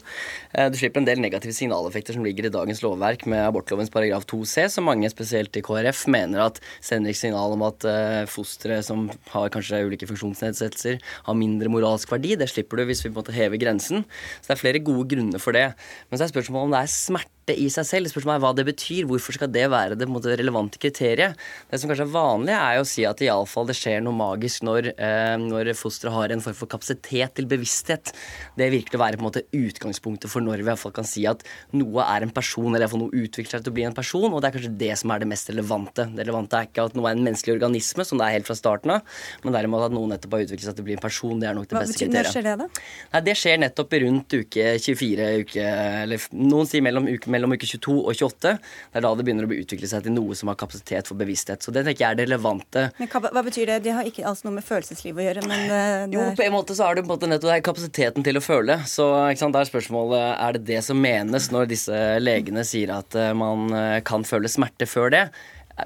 [0.55, 4.29] Uh, du slipper en del negative signaleffekter som ligger i dagens lovverk med abortlovens paragraf
[4.31, 8.79] 2c, som mange, spesielt i KrF, mener at sender ikke signal om at uh, fostre
[8.87, 12.39] som har kanskje ulike funksjonsnedsettelser, har mindre moralsk verdi.
[12.39, 14.07] Det slipper du hvis vi på en måte hever grensen.
[14.39, 15.73] Så det er flere gode grunner for det.
[16.07, 18.11] Men så er spørsmålet om det er smerte smerte i seg selv.
[18.11, 19.07] Spørsmålet er hva det betyr.
[19.07, 21.37] Hvorfor skal det være det måte, relevante kriteriet?
[21.71, 24.15] Det som kanskje er vanlig, er å si at i alle fall det skjer noe
[24.15, 28.13] magisk når, eh, når fosteret har en form for kapasitet til bevissthet.
[28.57, 31.05] Det virker å være på en måte utgangspunktet for når vi i hvert fall kan
[31.05, 33.95] si at noe er en person, eller iallfall noe utvikler seg til å bli en
[33.95, 36.07] person, og det er kanskje det som er det mest relevante.
[36.13, 38.59] Det relevante er ikke at noe er en menneskelig organisme, som det er helt fra
[38.59, 39.03] starten av,
[39.43, 41.41] men derimot at noen nettopp har utviklet seg til å bli en person.
[41.41, 42.29] Det er nok det Hva beste kriteriet.
[42.29, 42.87] Når skjer det, da?
[43.13, 45.67] Nei, det skjer nettopp rundt uke 24, uke,
[46.05, 48.55] eller noen sier mellom uke mellom uke 22 og 28.
[48.93, 51.65] Det er da det begynner å utvikle seg til noe som har kapasitet for bevissthet.
[51.65, 52.89] Så det tenker jeg er det relevante.
[52.99, 53.79] Men hva, hva betyr det?
[53.87, 56.19] Det har ikke altså noe med følelsesliv å gjøre, men eh, det...
[56.19, 58.45] Jo, på en måte så er det på en måte nettopp det kapasiteten til å
[58.45, 58.79] føle.
[58.91, 59.09] Så
[59.41, 63.33] sant, da er spørsmålet er det det som menes når disse legene sier at eh,
[63.37, 65.27] man eh, kan føle smerte før det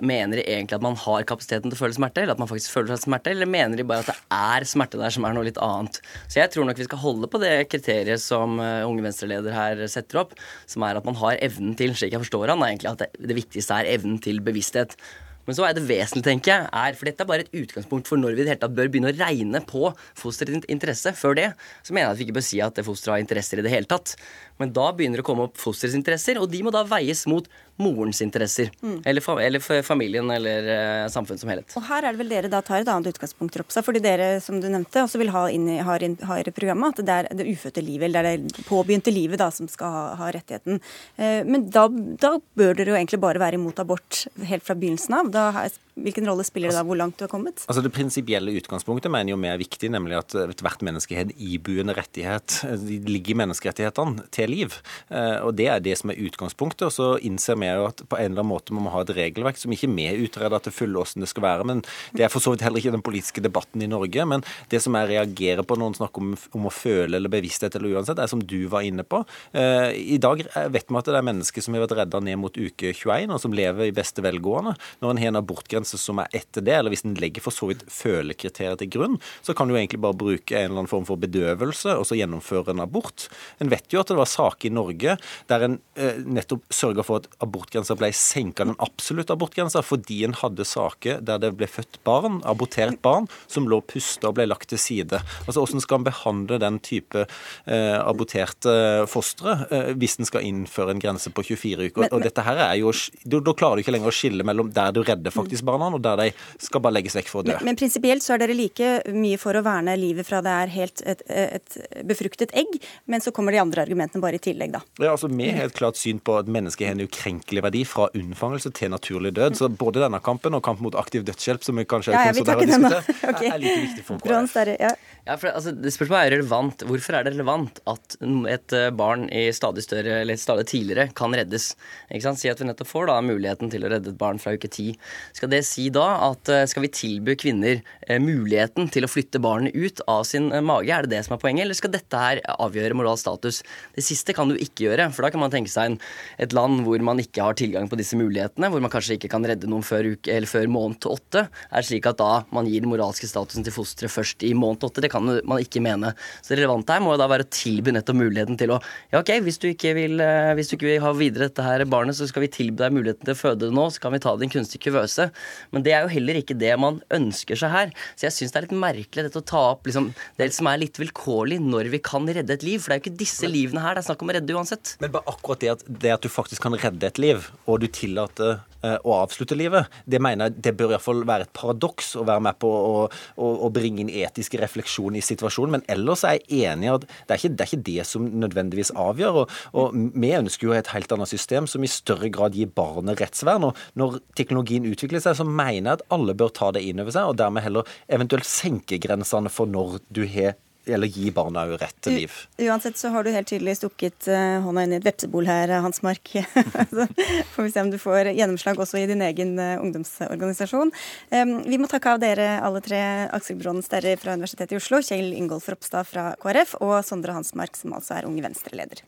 [0.03, 2.75] mener de egentlig at man har kapasiteten til å føle smerte, eller at man faktisk
[2.75, 5.47] føler seg smerte, eller mener de bare at det er smerte der som er noe
[5.49, 6.01] litt annet?
[6.27, 9.85] Så jeg tror nok vi skal holde på det kriteriet som uh, Unge Venstre-leder her
[9.93, 10.35] setter opp,
[10.71, 13.39] som er at man har evnen til, slik jeg forstår han, egentlig at det, det
[13.39, 14.99] viktigste er evnen til bevissthet.
[15.47, 18.19] Men så er det vesentlig, tenker jeg, er, for dette er bare et utgangspunkt for
[18.19, 21.13] når vi i det hele tatt bør begynne å regne på fosterets interesse.
[21.15, 21.47] Før det
[21.87, 23.73] så mener jeg at vi ikke bør si at det fosteret har interesser i det
[23.73, 24.17] hele tatt.
[24.61, 27.49] Men da begynner det å komme opp fosterets interesser, og de må da veies mot
[27.81, 28.71] morens interesser.
[28.81, 28.99] Mm.
[29.05, 31.77] Eller, fa eller, familien eller uh, samfunnet som helhet.
[31.77, 34.61] Og her er det vel dere da tar et annet utgangspunkt, Ropsa, fordi dere som
[34.63, 37.31] du nevnte, også vil ha inn i, har, inn, har i programmet at det er
[37.37, 40.81] det ufødte livet, eller det er det påbegynte livet, da, som skal ha, ha rettigheten.
[41.21, 41.89] Uh, men da,
[42.23, 45.33] da, bør dere jo egentlig bare være imot abort helt fra begynnelsen av.
[45.35, 45.51] Da
[45.97, 47.63] hvilken rolle spiller det da hvor langt du har kommet?
[47.67, 51.33] Altså Det prinsipielle utgangspunktet mener jo vi er viktig, nemlig at ethvert menneske har en
[51.41, 52.59] ibuende rettighet.
[52.83, 54.77] De ligger i menneskerettighetene til liv.
[55.09, 56.89] Og Det er det som er utgangspunktet.
[56.89, 59.15] og Så innser vi jo at på en eller annen måte må vi ha et
[59.17, 61.65] regelverk som ikke vi utreder til fulle hvordan det skal være.
[61.65, 61.83] men
[62.13, 64.27] Det er for så vidt heller ikke den politiske debatten i Norge.
[64.27, 67.75] Men det som jeg reagerer på når en snakker om, om, å føle eller bevissthet
[67.75, 69.25] eller uansett, er som du var inne på.
[69.57, 72.93] I dag vet vi at det er mennesker som har vært redda ned mot uke
[72.93, 74.77] 21, og som lever i beste velgående.
[75.01, 77.71] Når en har en abortgrense som er etter det, eller hvis en legger for så
[77.71, 81.21] vidt følekriteriet til grunn, så kan du egentlig bare bruke en eller annen form for
[81.21, 83.29] bedøvelse og så gjennomføre en abort.
[83.63, 85.17] En vet jo at det var saker i Norge
[85.51, 90.37] der en eh, nettopp sørga for at abortgrensa ble senka, den absolutte abortgrensa, fordi en
[90.41, 94.71] hadde saker der det ble født barn, abortert barn, som lå pusta og ble lagt
[94.73, 95.23] til side.
[95.47, 100.95] Altså Hvordan skal en behandle den type eh, aborterte fostre eh, hvis en skal innføre
[100.95, 102.07] en grense på 24 uker?
[102.07, 102.93] Men, og dette her er jo,
[103.25, 106.21] Da klarer du ikke lenger å skille mellom der du redder faktisk barna, og der
[106.25, 107.57] de skal bare legges vekk for å dø.
[107.59, 110.73] Men, men prinsipielt så er dere like mye for å verne livet fra det er
[110.77, 112.79] helt et, et, befruktet egg,
[113.11, 114.83] men så kommer de andre argumentene bare i tillegg, da.
[115.03, 118.09] Ja, altså Vi har helt klart syn på at mennesket har en ukrenkelig verdi fra
[118.17, 119.59] unnfangelse til naturlig død.
[119.59, 122.45] Så både denne kampen og kampen mot aktiv dødshjelp, som vi kanskje ja, ja, vi
[122.45, 123.51] å diskutere, okay.
[123.51, 124.57] er like viktig for KrF.
[124.81, 124.93] Ja.
[125.27, 126.85] ja, for altså, Spørsmålet er relevant.
[126.89, 128.17] Hvorfor er det relevant at
[128.53, 131.73] et eh, barn i stadig større, eller stadig tidligere kan reddes?
[132.11, 132.41] Ikke sant?
[132.41, 134.93] Si at vi nettopp får da muligheten til å redde et barn fra uke ti.
[135.37, 139.41] Skal det si da at eh, skal vi tilby kvinner eh, muligheten til å flytte
[139.43, 140.93] barnet ut av sin eh, mage?
[140.93, 143.61] Er det det som er poenget, eller skal dette her avgjøre moralsk status?
[143.97, 145.99] Det siste kan du ikke gjøre, for da kan man tenke seg en,
[146.43, 149.47] et land hvor man ikke har tilgang på disse mulighetene, hvor man kanskje ikke kan
[149.47, 151.47] redde noen før, uke, eller før måned åtte.
[151.71, 155.05] Er slik at da man gir den moralske statusen til fosteret først i måned åtte?
[155.05, 156.15] Det kan man ikke mene.
[156.41, 158.81] Så det relevante her må jo da være å tilby nettopp muligheten til å
[159.13, 160.21] Ja, OK, hvis du ikke vil,
[160.59, 163.27] hvis du ikke vil ha videre dette her barnet, så skal vi tilby deg muligheten
[163.27, 165.29] til å føde det nå, så kan vi ta din kunstige kuvøse.
[165.75, 167.95] Men det er jo heller ikke det man ønsker seg her.
[168.15, 170.83] Så jeg syns det er litt merkelig dette å ta opp liksom, det som er
[170.83, 172.83] litt vilkårlig når vi kan redde et liv.
[172.83, 174.97] For det er jo ikke disse livene her det er snakk om å redde uansett.
[175.03, 177.89] Men bare akkurat det at, det at du faktisk kan redde et liv, og du
[177.91, 178.61] tillater
[179.07, 179.91] å avslutte livet.
[180.05, 183.51] Det mener jeg det bør iallfall være et paradoks å være med på å, å,
[183.67, 185.79] å bringe inn etisk refleksjon i situasjonen.
[185.79, 188.29] Men ellers er jeg enig i at det er, ikke, det er ikke det som
[188.45, 189.41] nødvendigvis avgjør.
[189.43, 193.21] Og, og, vi ønsker jo et helt annet system som i større grad gir barnet
[193.23, 193.71] rettsvern.
[193.71, 197.15] Og når teknologien utvikler seg, så mener jeg at alle bør ta det inn over
[197.15, 201.79] seg, og dermed heller eventuelt senke grensene for når du har eller gi barna jo
[201.81, 202.35] rett til liv.
[202.59, 205.73] U uansett så har du helt tydelig stukket uh, hånda inn i et vepsebol her,
[205.85, 206.33] Hans Mark.
[206.95, 207.07] så
[207.55, 210.93] får vi se om du får gjennomslag også i din egen uh, ungdomsorganisasjon.
[211.35, 213.01] Um, vi må takke av dere alle tre,
[213.37, 217.79] Aksel Brånen Sterre fra Universitetet i Oslo, Kjell Ingolf Ropstad fra KrF og Sondre Hansmark,
[217.79, 219.05] som altså er Unge Venstre-leder.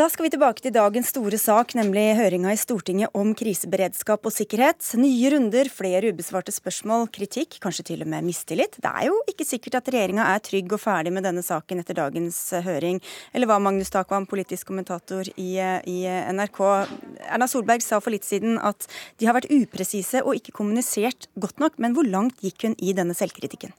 [0.00, 4.32] Da skal vi tilbake til dagens store sak, nemlig høringa i Stortinget om kriseberedskap og
[4.32, 4.78] sikkerhet.
[4.96, 8.78] Nye runder, flere ubesvarte spørsmål, kritikk, kanskje til og med mistillit.
[8.80, 11.98] Det er jo ikke sikkert at regjeringa er trygg og ferdig med denne saken etter
[11.98, 13.02] dagens eh, høring.
[13.36, 16.62] Eller hva, Magnus Takvam, politisk kommentator i, eh, i eh, NRK.
[17.26, 18.88] Erna Solberg sa for litt siden at
[19.20, 21.76] de har vært upresise og ikke kommunisert godt nok.
[21.76, 23.76] Men hvor langt gikk hun i denne selvkritikken?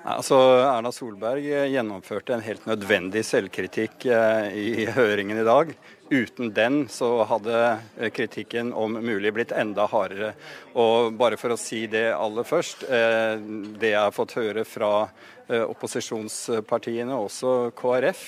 [0.00, 5.74] Altså, Erna Solberg eh, gjennomførte en helt nødvendig selvkritikk eh, i høringen i dag.
[6.10, 7.58] Uten den så hadde
[7.98, 10.32] eh, kritikken om mulig blitt enda hardere.
[10.72, 12.86] Og bare for å si det aller først.
[12.88, 15.10] Det jeg har fått høre fra
[15.50, 18.22] opposisjonspartiene, også KrF,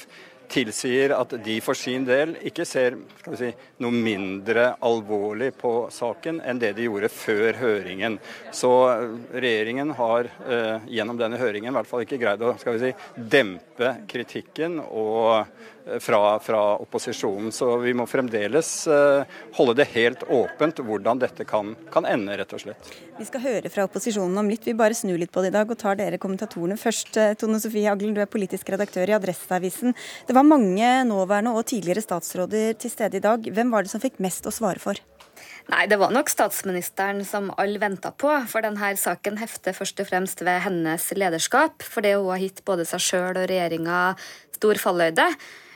[0.53, 2.99] tilsier at de for sin del ikke ser
[3.39, 3.51] si,
[3.83, 8.19] noe mindre alvorlig på saken enn det de gjorde før høringen.
[8.55, 12.93] Så eh, regjeringen har eh, gjennom denne høringen i hvert fall ikke greid å si,
[13.17, 15.47] dempe kritikken og
[16.01, 17.53] fra, fra, opposisjonen.
[17.53, 19.25] Så vi må fremdeles uh,
[19.57, 22.93] holde det helt åpent hvordan dette kan, kan, ende, rett og slett.
[23.19, 24.67] Vi skal høre fra opposisjonen om litt.
[24.67, 27.17] Vi bare snur litt på det i dag og tar dere kommentatorene først.
[27.21, 29.97] Eh, Tone Sofie Aglen, du er politisk redaktør i Adresseavisen.
[30.29, 33.51] Det var mange nåværende og tidligere statsråder til stede i dag.
[33.53, 35.01] Hvem var det som fikk mest å svare for?
[35.71, 38.31] Nei, det var nok statsministeren som alle venta på.
[38.51, 41.85] For denne saken hefter først og fremst ved hennes lederskap.
[41.87, 44.01] For det hun har gitt både seg sjøl og regjeringa
[44.57, 45.29] stor falløyde.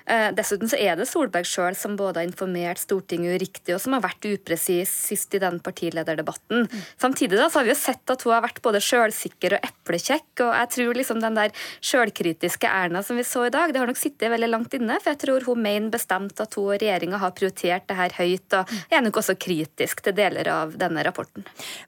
[0.06, 3.96] Eh, dessuten så er det Solberg sjøl som både har informert Stortinget uriktig, og som
[3.96, 6.66] har vært upresis sist i den partilederdebatten.
[6.66, 6.84] Mm.
[7.02, 10.28] Samtidig da, så har vi jo sett at hun har vært både sjølsikker og eplekjekk.
[10.46, 13.90] Og jeg tror liksom den der sjølkritiske Erna som vi så i dag, det har
[13.90, 15.00] nok sittet veldig langt inne.
[15.02, 18.46] For jeg tror hun mener bestemt at hun og regjeringa har prioritert det her høyt,
[18.60, 21.46] og er nok også kritisk til deler av denne rapporten.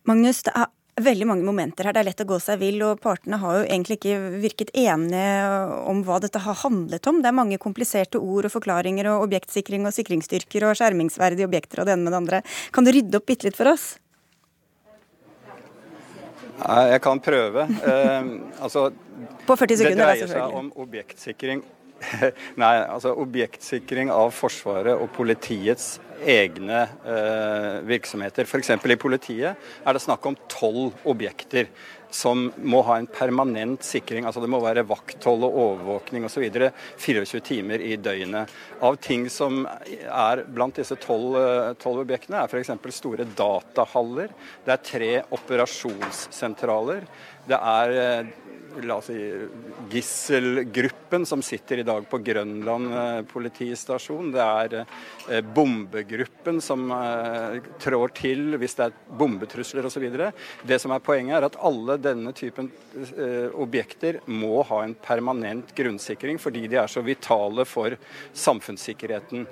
[0.09, 0.71] Magnus, det er
[1.05, 1.97] veldig mange momenter her.
[1.97, 5.29] Det er lett å gå seg vill, og partene har jo egentlig ikke virket enige
[5.91, 7.23] om hva dette har handlet om.
[7.23, 11.89] Det er mange kompliserte ord og forklaringer og objektsikring og sikringsstyrker og skjermingsverdige objekter og
[11.89, 12.43] det ene med det andre.
[12.75, 13.95] Kan du rydde opp bitte litt for oss?
[16.59, 17.69] Jeg kan prøve.
[17.87, 18.31] Eh,
[18.61, 18.89] altså,
[19.47, 21.63] På 40 sekunder, Det dreier seg om objektsikring
[22.63, 28.47] Nei, altså objektsikring av Forsvaret og politiets egne eh, virksomheter.
[28.49, 28.71] F.eks.
[28.75, 31.71] i politiet er det snakk om tolv objekter
[32.11, 34.25] som må ha en permanent sikring.
[34.25, 36.47] altså Det må være vakthold og overvåkning osv.
[36.97, 38.51] 24 timer i døgnet.
[38.81, 41.37] Av ting som er blant disse tolv
[41.93, 42.73] objektene, er f.eks.
[42.97, 44.33] store datahaller.
[44.65, 47.09] Det er tre operasjonssentraler.
[47.49, 48.37] Det er eh,
[48.83, 49.47] la oss si,
[49.91, 54.31] gisselgruppen som sitter i dag på Grønland eh, politistasjon.
[54.35, 60.07] Det er eh, bombegruppen som eh, trår til hvis det er bombetrusler osv.
[60.69, 62.71] Det som er poenget, er at alle denne typen
[63.59, 67.95] objekter må ha en permanent grunnsikring, fordi de er så vitale for
[68.37, 69.47] samfunnssikkerheten.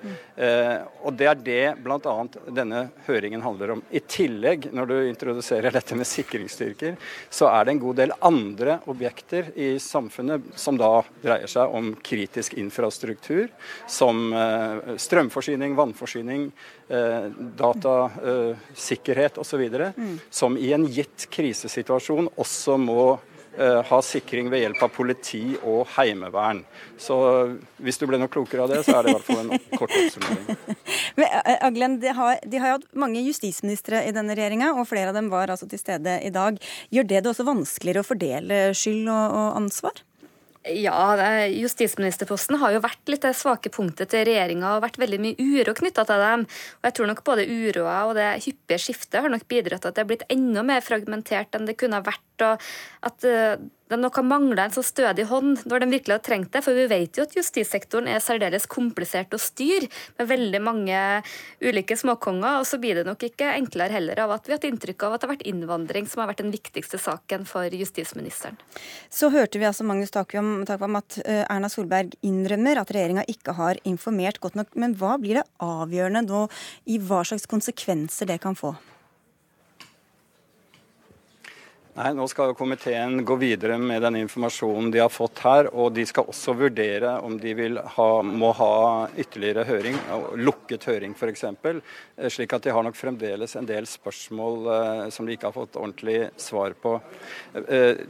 [1.04, 2.14] Og Det er det bl.a.
[2.50, 3.82] denne høringen handler om.
[3.90, 6.96] I tillegg, når du introduserer dette med sikringsstyrker,
[7.30, 9.15] så er det en god del andre objekter
[9.54, 13.48] i samfunnet som da dreier seg om kritisk infrastruktur,
[13.88, 16.52] som eh, strømforsyning, vannforsyning,
[16.88, 19.64] eh, datasikkerhet osv.,
[19.96, 20.18] Mm.
[20.30, 25.86] som i en gitt krisesituasjon også må eh, ha sikring ved hjelp av politi og
[25.96, 26.62] heimevern.
[27.00, 27.16] Så
[27.82, 29.94] hvis du ble noe klokere av det, så er det i hvert fall en kort
[29.96, 30.76] oppsummering.
[31.18, 35.12] Men, eh, Aglen, de har, de har hatt mange justisministre i denne regjeringa, og flere
[35.12, 36.60] av dem var altså til stede i dag.
[36.92, 40.05] Gjør det det også vanskeligere å fordele skyld og, og ansvar?
[40.66, 45.38] Ja, justisministerposten har jo vært litt det svake punktet til regjeringa og vært veldig mye
[45.38, 46.46] uro knytta til dem.
[46.80, 49.98] Og jeg tror nok både uroa og det hyppige skiftet har nok bidratt til at
[49.98, 52.22] det er blitt enda mer fragmentert enn det kunne ha vært.
[52.42, 52.66] og
[53.06, 53.54] at eh,
[53.90, 56.62] de nok har mangla en så stødig hånd når de virkelig har trengt det.
[56.66, 61.00] For vi vet jo at justissektoren er særdeles komplisert å styre, med veldig mange
[61.62, 62.60] ulike småkonger.
[62.60, 65.14] Og så blir det nok ikke enklere heller av at vi har hatt inntrykk av
[65.14, 68.58] at det har vært innvandring som har vært den viktigste saken for justisministeren.
[69.12, 70.64] Så hørte vi altså Magnus Takvam,
[70.98, 74.74] at eh, Erna Solberg innrømmer at regjeringa ikke har informert godt nok.
[74.74, 76.46] Men hva blir det avgjørende nå
[76.90, 78.74] i hva slags konsekvenser det kan få?
[81.96, 85.70] Nei, Nå skal jo komiteen gå videre med den informasjonen de har fått her.
[85.72, 87.54] Og de skal også vurdere om de
[87.94, 88.74] ha, må ha
[89.16, 89.96] ytterligere høring,
[90.36, 91.46] lukket høring f.eks.
[92.34, 95.80] Slik at de har nok fremdeles en del spørsmål eh, som de ikke har fått
[95.80, 96.98] ordentlig svar på.
[97.64, 98.04] Eh,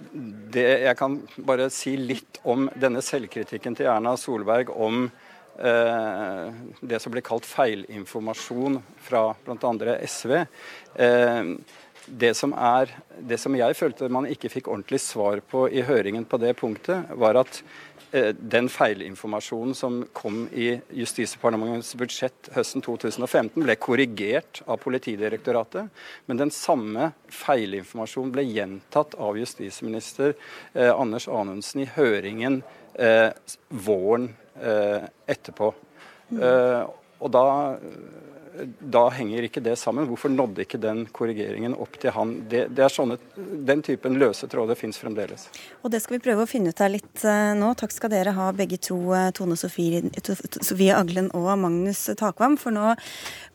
[0.50, 5.04] det, jeg kan bare si litt om denne selvkritikken til Erna Solberg om
[5.62, 6.44] eh,
[6.82, 9.98] det som blir kalt feilinformasjon fra bl.a.
[10.10, 10.40] SV.
[11.06, 11.54] Eh,
[12.06, 16.26] det som, er, det som jeg følte man ikke fikk ordentlig svar på i høringen
[16.28, 17.60] på det punktet, var at
[18.12, 25.90] eh, den feilinformasjonen som kom i Justisdepartementets budsjett høsten 2015, ble korrigert av Politidirektoratet.
[26.30, 30.36] Men den samme feilinformasjonen ble gjentatt av justisminister
[30.74, 32.62] eh, Anders Anundsen i høringen
[32.94, 33.32] eh,
[33.68, 34.30] våren
[34.62, 35.74] eh, etterpå.
[36.36, 37.46] Eh, og da
[38.80, 40.06] da henger ikke det sammen.
[40.08, 42.32] Hvorfor nådde ikke den korrigeringen opp til han?
[42.50, 45.48] Det, det er sånne, Den typen løse tråder fins fremdeles.
[45.82, 47.72] Og det skal vi prøve å finne ut av litt eh, nå.
[47.78, 52.56] Takk skal dere ha begge to, eh, Tone Sofie, Aglen og Magnus Takvam.
[52.60, 52.94] For nå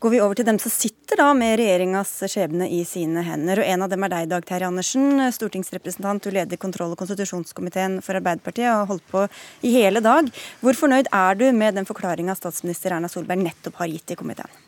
[0.04, 3.64] går vi over til dem som sitter da med regjeringas skjebne i sine hender.
[3.64, 6.24] Og en av dem er deg, Dag Terje Andersen, stortingsrepresentant.
[6.24, 9.28] Du leder kontroll- og konstitusjonskomiteen for Arbeiderpartiet og har holdt på
[9.68, 10.30] i hele dag.
[10.62, 14.62] Hvor fornøyd er du med den forklaringa statsminister Erna Solberg nettopp har gitt i komiteen?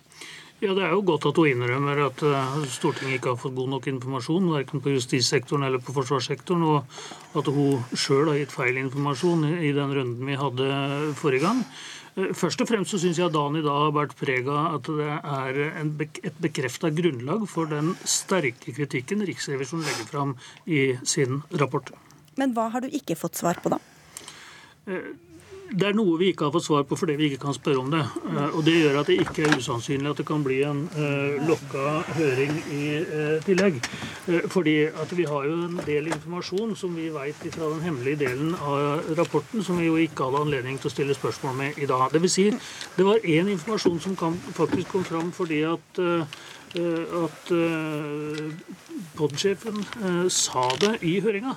[0.63, 3.67] Ja, Det er jo godt at hun innrømmer at eh, Stortinget ikke har fått god
[3.73, 8.79] nok informasjon, verken på justissektoren eller på forsvarssektoren, og at hun sjøl har gitt feil
[8.79, 10.69] informasjon i den runden vi hadde
[11.19, 11.65] forrige gang.
[12.15, 14.87] Eh, Først og fremst så syns jeg dagen i dag har vært preg av at
[14.87, 21.41] det er en, et bekrefta grunnlag for den sterke kritikken Riksrevisjonen legger fram i sin
[21.59, 21.91] rapport.
[22.39, 23.83] Men hva har du ikke fått svar på, da?
[25.73, 27.89] Det er noe vi ikke har fått svar på fordi vi ikke kan spørre om
[27.89, 28.03] det.
[28.29, 31.47] Eh, Og Det gjør at det ikke er usannsynlig at det kan bli en uh,
[31.47, 33.79] lokka høring i uh, tillegg.
[34.27, 38.21] Uh, fordi at vi har jo en del informasjon som vi vet fra den hemmelige
[38.27, 41.89] delen av rapporten, som vi jo ikke hadde anledning til å stille spørsmål med i
[41.89, 42.05] dag.
[42.13, 42.49] Det vil si,
[42.97, 46.41] det var én informasjon som kan, faktisk kom fram fordi at eh,
[46.73, 47.51] at
[49.13, 51.53] POD-sjefen eh, sa det i høringa.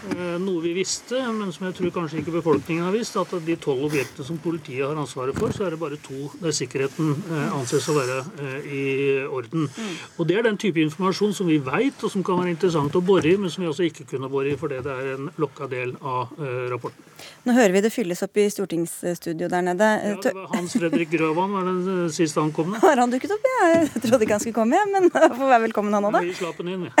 [0.00, 3.56] Eh, noe vi visste, men som jeg tror kanskje ikke befolkningen har visst, at de
[3.60, 7.52] tolv objektene som politiet har ansvaret for, så er det bare to der sikkerheten eh,
[7.58, 8.84] anses å være eh, i
[9.28, 9.68] orden.
[9.68, 9.92] Mm.
[10.16, 13.04] Og Det er den type informasjon som vi veit, og som kan være interessant å
[13.04, 15.68] bore i, men som vi også ikke kunne bore i fordi det er en lokka
[15.68, 16.32] del av
[16.72, 17.09] rapporten.
[17.46, 19.88] Nå hører vi det fylles opp i stortingsstudio der nede.
[20.04, 22.80] Ja, det var Hans Fredrik Grøvan var den siste han kom med.
[22.84, 23.48] Har han dukket opp?
[23.60, 26.22] Jeg trodde ikke han skulle komme, men får være velkommen han òg, da.
[26.26, 26.94] Vi slapp inn, ja.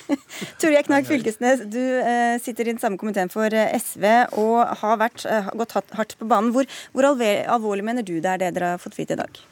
[0.62, 4.06] Torgeir Knag Fylkesnes, du eh, sitter i den samme komiteen for eh, SV
[4.40, 6.54] og har vært, eh, gått hardt på banen.
[6.54, 9.42] Hvor, hvor alvorlig mener du det er det dere har fått vite i dag?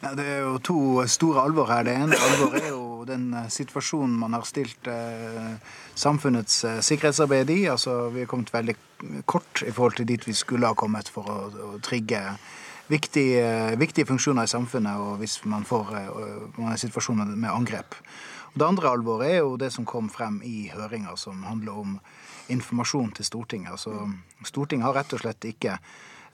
[0.00, 0.78] Ja, det er jo to
[1.12, 1.84] store alvor her.
[1.84, 5.52] Det ene alvoret er jo den situasjonen man har stilt eh,
[5.94, 7.60] samfunnets eh, sikkerhetsarbeid i.
[7.72, 8.76] Altså, Vi har kommet veldig
[9.26, 12.20] kort i forhold til dit vi skulle ha kommet for å, å trigge
[12.90, 17.94] viktige, viktige, funksjoner i samfunnet, og hvis man får er situasjoner med angrep.
[18.50, 21.98] Og det andre alvoret er jo det som kom frem i høringa, som handler om
[22.50, 23.76] informasjon til Stortinget.
[23.76, 24.10] Altså,
[24.44, 25.78] Stortinget har rett og slett ikke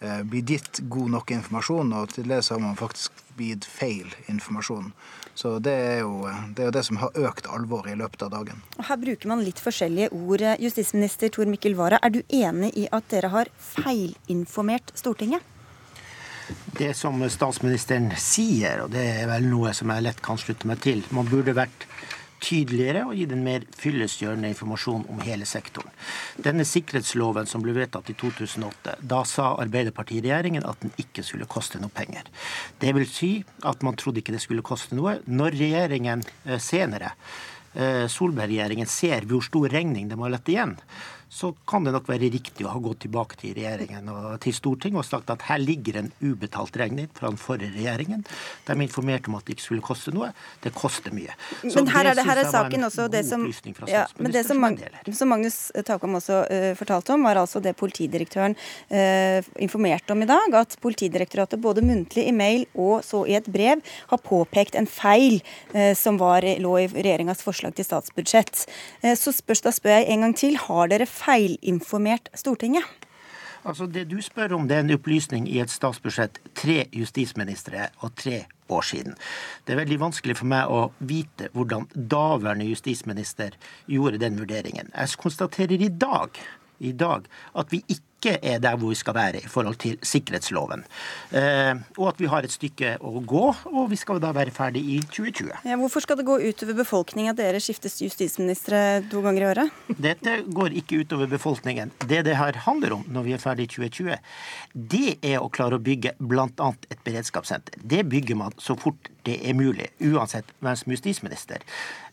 [0.00, 4.10] eh, blitt gitt god nok informasjon, og til det så har man faktisk blitt feil
[4.30, 4.92] informasjon.
[5.36, 6.24] Så det er, jo,
[6.56, 8.62] det er jo det som har økt alvoret i løpet av dagen.
[8.78, 10.46] Og her bruker man litt forskjellige ord.
[10.64, 15.44] Justisminister Tor Mikkel Wara, er du enig i at dere har feilinformert Stortinget?
[16.78, 20.80] Det som statsministeren sier, og det er vel noe som jeg lett kan slutte meg
[20.84, 21.86] til, man burde vært
[22.46, 25.90] tydeligere og gitt en mer fyllestgjørende informasjon om hele sektoren.
[26.42, 31.80] Denne sikkerhetsloven som ble vedtatt i 2008, da sa Arbeiderpartiregjeringen at den ikke skulle koste
[31.82, 32.30] noe penger.
[32.82, 33.32] Det vil si
[33.66, 35.18] at man trodde ikke det skulle koste noe.
[35.26, 37.12] Når regjeringen eh, senere
[37.74, 40.76] eh, Solberg-regjeringen ser hvor stor regning de har latt igjen,
[41.28, 45.00] så kan det nok være riktig å ha gått tilbake til regjeringen og til Stortinget
[45.02, 48.22] og sagt at her ligger en ubetalt regning fra den forrige regjeringen.
[48.68, 50.30] De informerte om at det ikke skulle koste noe.
[50.62, 51.34] Det koster mye.
[51.64, 53.42] Så men her er, det, her er saken også det som,
[53.90, 54.78] ja, men det som, Mag
[55.10, 60.30] som Magnus Takam også uh, fortalte om, var altså det politidirektøren uh, informerte om i
[60.30, 60.54] dag.
[60.62, 65.40] At Politidirektoratet både muntlig i mail og så i et brev har påpekt en feil
[65.74, 68.66] uh, som var, lå i regjeringas forslag til statsbudsjett.
[69.18, 70.56] så spørs, da spør jeg en gang til.
[70.60, 72.84] Har dere feilinformert Stortinget?
[73.66, 78.14] Altså Det du spør om, det er en opplysning i et statsbudsjett tre justisministre og
[78.14, 79.16] tre år siden.
[79.66, 83.56] Det er veldig vanskelig for meg å vite hvordan daværende justisminister
[83.90, 84.92] gjorde den vurderingen.
[84.94, 86.38] Jeg konstaterer i dag,
[86.78, 87.26] i dag
[87.58, 90.84] at vi ikke ikke er der hvor vi skal være i forhold til sikkerhetsloven.
[91.36, 94.82] Eh, og at vi har et stykke å gå, og vi skal da være ferdig
[94.96, 95.52] i 2020.
[95.68, 99.82] Ja, hvorfor skal det gå utover befolkningen at dere skiftes justisministre to ganger i året?
[100.00, 101.92] Dette går ikke utover befolkningen.
[102.06, 104.16] Det det her handler om når vi er ferdig i 2020,
[104.94, 106.72] det er å klare å bygge bl.a.
[106.90, 107.78] et beredskapssenter.
[107.84, 111.64] Det bygger man så fort det er mulig, uansett hvem som er justisminister.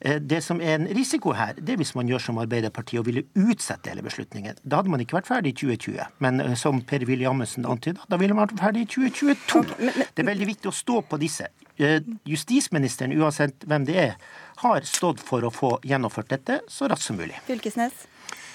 [0.01, 3.07] Eh, det som er en risiko her, det er hvis man gjør som Arbeiderpartiet og
[3.09, 4.57] ville utsette hele beslutningen.
[4.63, 5.92] Da hadde man ikke vært ferdig i 2020.
[6.23, 9.91] Men eh, som Per-Willy Amundsen antyda, da ville man vært ferdig i 2022.
[10.13, 11.49] Det er veldig viktig å stå på disse.
[11.77, 14.17] Eh, justisministeren, uansett hvem det er,
[14.63, 17.37] har stått for å få gjennomført dette så raskt som mulig.
[17.47, 18.05] Fylkesnes?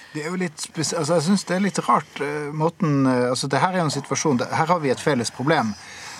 [0.09, 3.59] Det er jo litt altså Jeg syns det er litt rart uh, måten altså det
[3.61, 5.75] Her er en situasjon, her har vi et felles problem.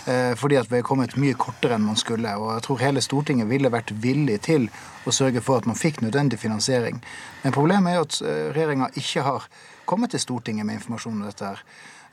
[0.09, 2.31] Fordi at vi er kommet mye kortere enn man skulle.
[2.39, 4.63] Og jeg tror hele Stortinget ville vært villig til
[5.05, 6.97] å sørge for at man fikk nødvendig finansiering.
[7.43, 8.17] Men problemet er jo at
[8.55, 9.45] regjeringa ikke har
[9.89, 11.45] komme til Stortinget med informasjon om dette.
[11.45, 11.63] her.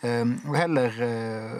[0.04, 0.92] Ehm, og heller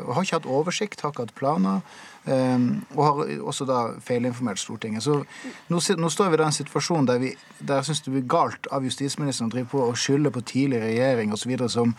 [0.05, 1.81] og har ikke hatt oversikt, har ikke hatt planer.
[2.29, 5.02] Ehm, og har også da feilinformert Stortinget.
[5.02, 5.22] Så
[5.68, 8.68] nå, nå står vi i den situasjonen der, vi, der jeg syns det blir galt
[8.72, 11.55] av justisministeren å drive på og skylde på tidligere regjering osv.
[11.72, 11.94] som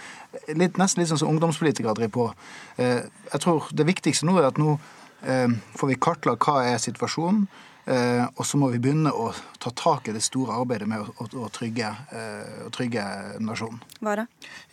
[0.53, 2.30] litt, nesten litt sånn som ungdomspolitikere driver på.
[2.77, 4.77] Ehm, jeg tror det viktigste nå er at nå
[5.17, 7.47] får vi kartlagt hva er situasjonen.
[7.88, 9.30] Eh, og så må vi begynne å
[9.63, 13.04] ta tak i det store arbeidet med å, å, å, trygge, eh, å trygge,
[13.39, 13.80] nasjonen.
[14.04, 14.26] Vara?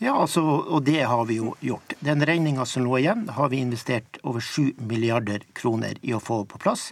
[0.03, 1.95] Ja, altså, og det har vi jo gjort.
[2.03, 6.41] Den regninga som lå igjen, har vi investert over 7 milliarder kroner i å få
[6.51, 6.89] på plass.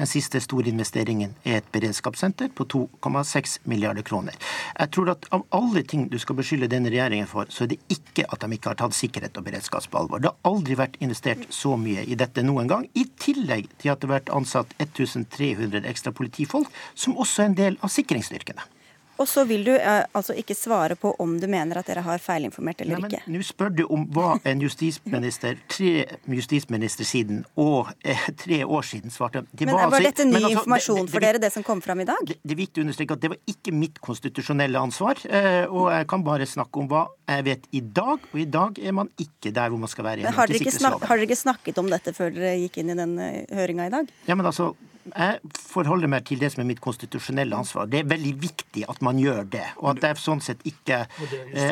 [0.00, 4.34] Den siste store investeringen er et beredskapssenter på 2,6 milliarder kroner.
[4.74, 7.80] Jeg tror at av alle ting du skal beskylde denne regjeringen for, så er det
[7.94, 10.18] ikke at de ikke har tatt sikkerhet og beredskap på alvor.
[10.18, 14.02] Det har aldri vært investert så mye i dette noen gang, i tillegg til at
[14.02, 18.68] det har vært ansatt 1300 300 ekstra politifolk, som også er en del av sikringsstyrkene.
[19.20, 22.22] Og så vil du eh, altså ikke svare på om du mener at dere har
[22.24, 23.20] feilinformert eller Nei, ikke.
[23.28, 29.12] Nå spør du om hva en justisminister tre justisminister siden og eh, tre år siden
[29.12, 29.44] svarte.
[29.52, 31.66] Det men var, var altså, dette ny altså, informasjon det, det, for dere, det som
[31.66, 32.24] kom fram i dag?
[32.30, 35.20] Det, det er viktig å understreke at det var ikke mitt konstitusjonelle ansvar.
[35.28, 38.80] Eh, og jeg kan bare snakke om hva jeg vet i dag, og i dag
[38.80, 40.24] er man ikke der hvor man skal være.
[40.24, 42.96] Men har dere, snak, har dere ikke snakket om dette før dere gikk inn i
[42.98, 43.28] den uh,
[43.60, 44.08] høringa i dag?
[44.26, 47.88] Ja, men altså, Jeg forholder meg til det som er mitt konstitusjonelle ansvar.
[47.88, 49.64] Det er veldig viktig at man gjør det.
[49.80, 51.02] Og at jeg sånn sett ikke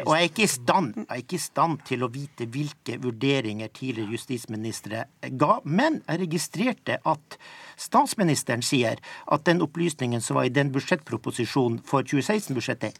[0.06, 2.96] Og jeg er ikke i stand, jeg er ikke i stand til å vite hvilke
[3.02, 5.04] vurderinger tidligere justisministre
[5.40, 5.58] ga.
[5.64, 7.38] Men jeg registrerte at
[7.78, 12.96] statsministeren sier at den opplysningen som var i den budsjettproposisjonen for 2016-budsjettet,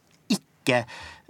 [0.69, 0.83] ikke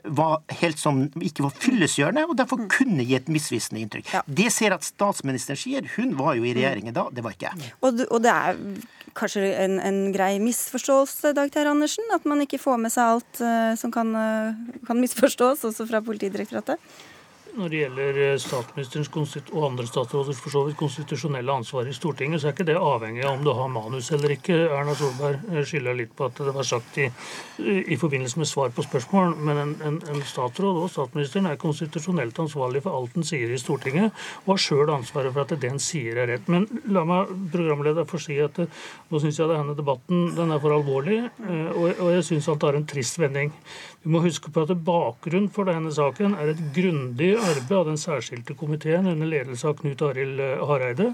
[0.04, 4.14] var helt som ikke var fyllestgjørende, og derfor kunne gi et misvisende inntrykk.
[4.14, 4.22] Ja.
[4.26, 5.90] Det ser at statsministeren sier.
[5.98, 7.74] Hun var jo i regjeringen da, det var ikke jeg.
[7.84, 8.62] Og, og det er
[9.20, 12.08] kanskje en, en, grei misforståelse, Dag Terje Andersen?
[12.16, 16.04] At man ikke får med seg alt uh, som kan, uh, kan misforstås, også fra
[16.06, 16.80] Politidirektoratet?
[17.58, 19.10] Når det gjelder eh, statsministerens
[19.56, 23.24] og andre statsråders for så vidt konstitusjonelle ansvar i Stortinget, så er ikke det avhengig
[23.26, 24.58] av om du har manus eller ikke.
[24.68, 27.08] Erna Solberg eh, skylder litt på at det var sagt i,
[27.60, 29.34] i forbindelse med svar på spørsmål.
[29.42, 33.62] Men en, en, en, statsråd og statsministeren er konstitusjonelt ansvarlig for alt den sier i
[33.62, 34.14] Stortinget,
[34.46, 36.50] og har sjøl ansvaret for at det den sier er rett.
[36.54, 40.62] Men la meg, programleder, få si at eh, nå syns jeg denne debatten den er
[40.62, 43.50] for alvorlig, og, og jeg syns han tar en trist vending.
[44.00, 47.98] Vi må huske på at Bakgrunnen for denne saken er et grundig arbeid av den
[48.00, 51.10] særskilte komiteen under ledelse av Knut Arild eh, Hareide.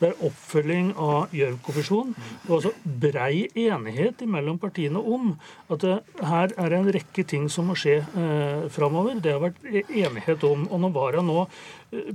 [0.00, 2.14] Det er oppfølging av Gjørv-kommisjonen.
[2.16, 3.34] Det var altså brei
[3.66, 5.34] enighet mellom partiene om
[5.68, 5.98] at det,
[6.30, 9.20] her er en rekke ting som må skje eh, framover.
[9.20, 10.64] Det har vært enighet om.
[10.70, 11.44] Og når Vara nå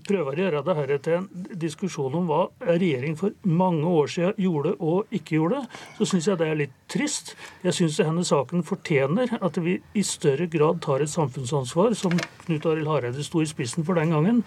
[0.08, 1.26] prøver å gjøre det her til en
[1.60, 5.64] diskusjon om hva regjeringen for mange år siden gjorde og ikke gjorde,
[5.98, 7.34] så syns jeg det er litt trist.
[7.66, 12.66] Jeg syns denne saken fortjener at vi i større grad tar et samfunnsansvar, som Knut
[12.70, 14.44] Arild Hareide sto i spissen for den gangen.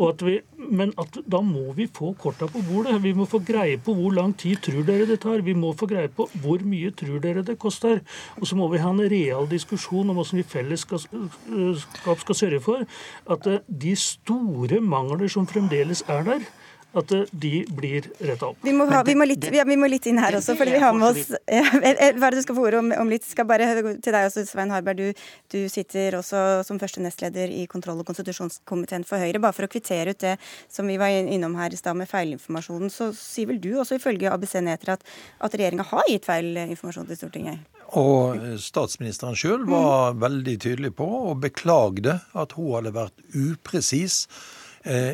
[0.00, 2.98] At vi, men at da må vi få korta på bordet.
[3.04, 5.44] Vi må få greie på hvor lang tid tror dere det tar.
[5.46, 8.02] Vi må få greie på hvor mye tror dere det koster.
[8.40, 12.86] Og så må vi ha en real diskusjon om hvordan vi fellesskap skal sørge for
[13.32, 16.44] at de store store mangler som fremdeles er der,
[16.92, 18.58] at de blir retta opp.
[18.62, 20.82] Vi må, ha, vi, må litt, ja, vi må, litt, inn her også, fordi vi
[20.82, 23.24] har med oss ja, Hva er det du skal få ordet om, om, litt?
[23.28, 25.00] Skal bare til deg også, Svein Harberg.
[25.00, 25.24] Du,
[25.54, 29.40] du, sitter også som første nestleder i kontroll- og konstitusjonskomiteen for Høyre.
[29.42, 30.36] Bare for å kvittere ut det
[30.72, 34.32] som vi var innom her i stad med feilinformasjonen, så sier vel du også ifølge
[34.32, 35.06] ABC Neter at,
[35.40, 37.68] at regjeringa har gitt feil informasjon til Stortinget?
[37.98, 40.20] Og statsministeren sjøl var mm.
[40.22, 44.61] veldig tydelig på og beklagde at hun hadde vært upresis Eh,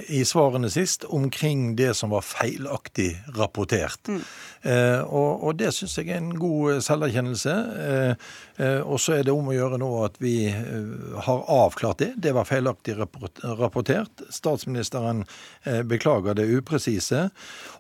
[0.09, 4.09] i svarene sist omkring det som var feilaktig rapportert.
[4.09, 4.23] Mm.
[4.63, 7.55] Eh, og, og, det syns jeg er en god selverkjennelse.
[8.59, 12.11] Eh, og så er det om å gjøre nå at vi har avklart det.
[12.19, 14.27] Det var feilaktig rapportert.
[14.35, 15.25] Statsministeren
[15.89, 17.29] beklager det upresise.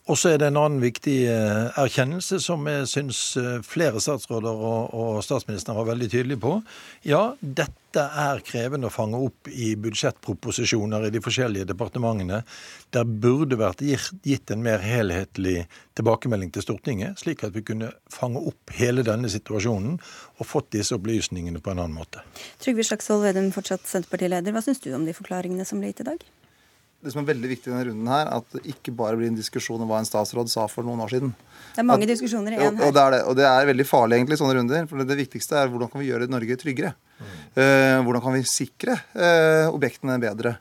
[0.09, 3.21] Og så er det en annen viktig erkjennelse som jeg syns
[3.67, 6.55] flere statsråder og, statsministeren var veldig tydelige på.
[7.05, 12.43] Ja, dette er krevende å fange opp i budsjettproposisjoner i de forskjellige departementene.
[12.95, 15.67] Der burde vært gitt en mer helhetlig
[15.99, 19.99] tilbakemelding til Stortinget, slik at vi kunne fange opp hele denne situasjonen
[20.39, 22.25] og fått disse opplysningene på en annen måte.
[22.63, 24.55] Trygve Slagsvold Vedum, fortsatt Senterpartileder.
[24.55, 26.29] Hva syns du om de forklaringene som ble gitt i dag?
[26.99, 29.39] det som er veldig viktig i denne runden her, at det ikke bare blir en
[29.39, 31.31] diskusjon om hva en statsråd sa for noen år siden.
[31.77, 32.89] Det er mange at, diskusjoner i én her.
[32.89, 34.89] Og det, er det, og det er veldig farlig egentlig sånne runder.
[34.91, 36.97] For det viktigste er hvordan kan vi gjøre Norge tryggere.
[37.19, 37.37] Mm.
[37.55, 40.57] Uh, hvordan kan vi sikre uh, objektene bedre.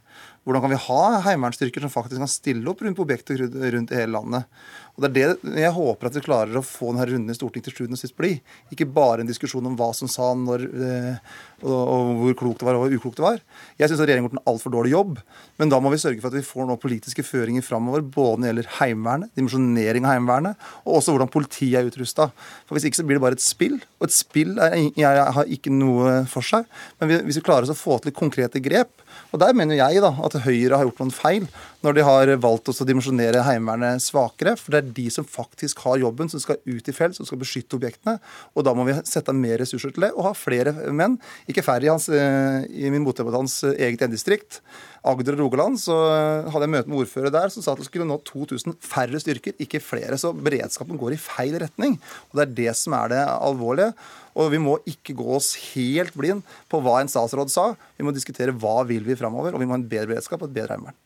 [0.46, 3.98] Hvordan kan vi ha heimevernsstyrker som faktisk kan stille opp rundt på objekter rundt i
[3.98, 4.62] hele landet.
[4.98, 7.68] Og Det er det jeg håper at vi klarer å få denne runden i Stortinget
[7.70, 8.32] til sjuende og sist bli.
[8.74, 11.20] Ikke bare en diskusjon om hva som sa når, eh,
[11.62, 13.38] og, hvor klokt det var og hvor uklokt det var.
[13.78, 15.20] Jeg syns regjeringen har gjort en altfor dårlig jobb.
[15.62, 18.48] Men da må vi sørge for at vi får noen politiske føringer framover, både når
[18.48, 22.32] det gjelder Heimevernet, dimensjonering av Heimevernet, og også hvordan politiet er utrusta.
[22.74, 23.78] Hvis ikke så blir det bare et spill.
[24.02, 26.66] Og et spill er, jeg, har ikke noe for seg.
[26.98, 30.42] Men hvis vi klarer å få til konkrete grep, og der mener jeg da at
[30.46, 31.48] Høyre har gjort noen feil
[31.88, 34.58] når de har valgt å dimensjonere Heimevernet svakere.
[34.60, 37.40] For det er de som faktisk har jobben, som skal ut i felt, som skal
[37.40, 38.18] beskytte objektene.
[38.58, 41.16] Og da må vi sette av mer ressurser til det og ha flere menn.
[41.48, 44.60] Ikke færre i, hans, eh, i min motdebattants eh, eget endistrikt.
[45.08, 47.88] Agder og Rogaland så eh, hadde jeg møte med ordfører der som sa at det
[47.88, 50.20] skulle nå 2000 færre styrker, ikke flere.
[50.20, 51.96] Så beredskapen går i feil retning.
[52.28, 53.94] Og det er det som er det alvorlige.
[54.38, 57.72] Og vi må ikke gå oss helt blind på hva en statsråd sa.
[57.96, 60.52] Vi må diskutere hva vil vi framover, og vi må ha en bedre beredskap og
[60.52, 61.04] et bedre heimevern.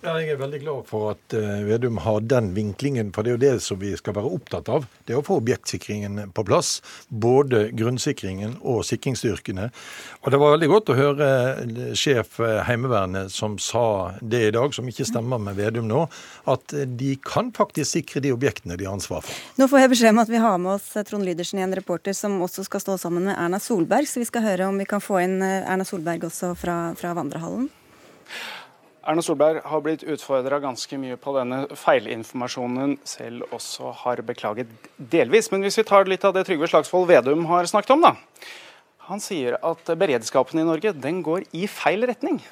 [0.00, 3.34] Ja, jeg er veldig glad for at uh, Vedum har den vinklingen, for det er
[3.34, 4.86] jo det som vi skal være opptatt av.
[5.04, 6.70] Det er å få objektsikringen på plass.
[7.12, 9.66] Både grunnsikringen og sikringsstyrkene.
[10.22, 14.54] Og det var veldig godt å høre eh, sjef eh, Heimevernet som sa det i
[14.56, 16.06] dag, som ikke stemmer med Vedum nå,
[16.48, 19.42] at de kan faktisk sikre de objektene de har ansvar for.
[19.60, 22.38] Nå får jeg beskjed om at vi har med oss Trond Lydersen, en reporter som
[22.40, 25.20] også skal stå sammen med Erna Solberg, så vi skal høre om vi kan få
[25.26, 27.68] inn Erna Solberg også fra, fra vandrehallen.
[29.00, 35.48] Erna Solberg har blitt utfordra ganske mye på denne feilinformasjonen selv også har beklaget delvis.
[35.52, 38.12] Men hvis vi tar litt av det Trygve Slagsvold Vedum har snakket om, da.
[39.08, 42.42] Han sier at beredskapen i Norge den går i feil retning.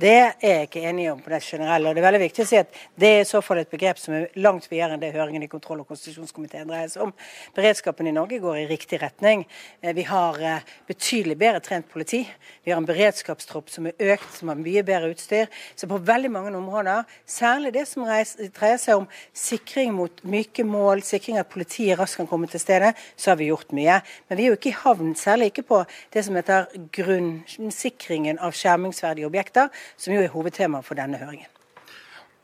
[0.00, 1.90] Det er jeg ikke enig om på det generelle.
[1.90, 3.98] og Det er veldig viktig å si at det er i så fall et begrep
[4.00, 7.12] som er langt videre enn det høringen i kontroll- og konstitusjonskomiteen dreier seg om.
[7.52, 9.44] Beredskapen i Norge går i riktig retning.
[9.82, 12.22] Eh, vi har eh, betydelig bedre trent politi.
[12.64, 15.52] Vi har en beredskapstropp som er økt, som har mye bedre utstyr.
[15.76, 21.04] Så på veldig mange områder, særlig det som dreier seg om sikring mot myke mål,
[21.04, 24.00] sikring at politiet raskt kan komme til stedet, så har vi gjort mye.
[24.30, 25.84] Men vi er jo ikke i havn, særlig ikke på
[26.16, 31.50] det som heter grunnsikringen av skjermingsverdige objekter som jo er hovedtema for denne høringen.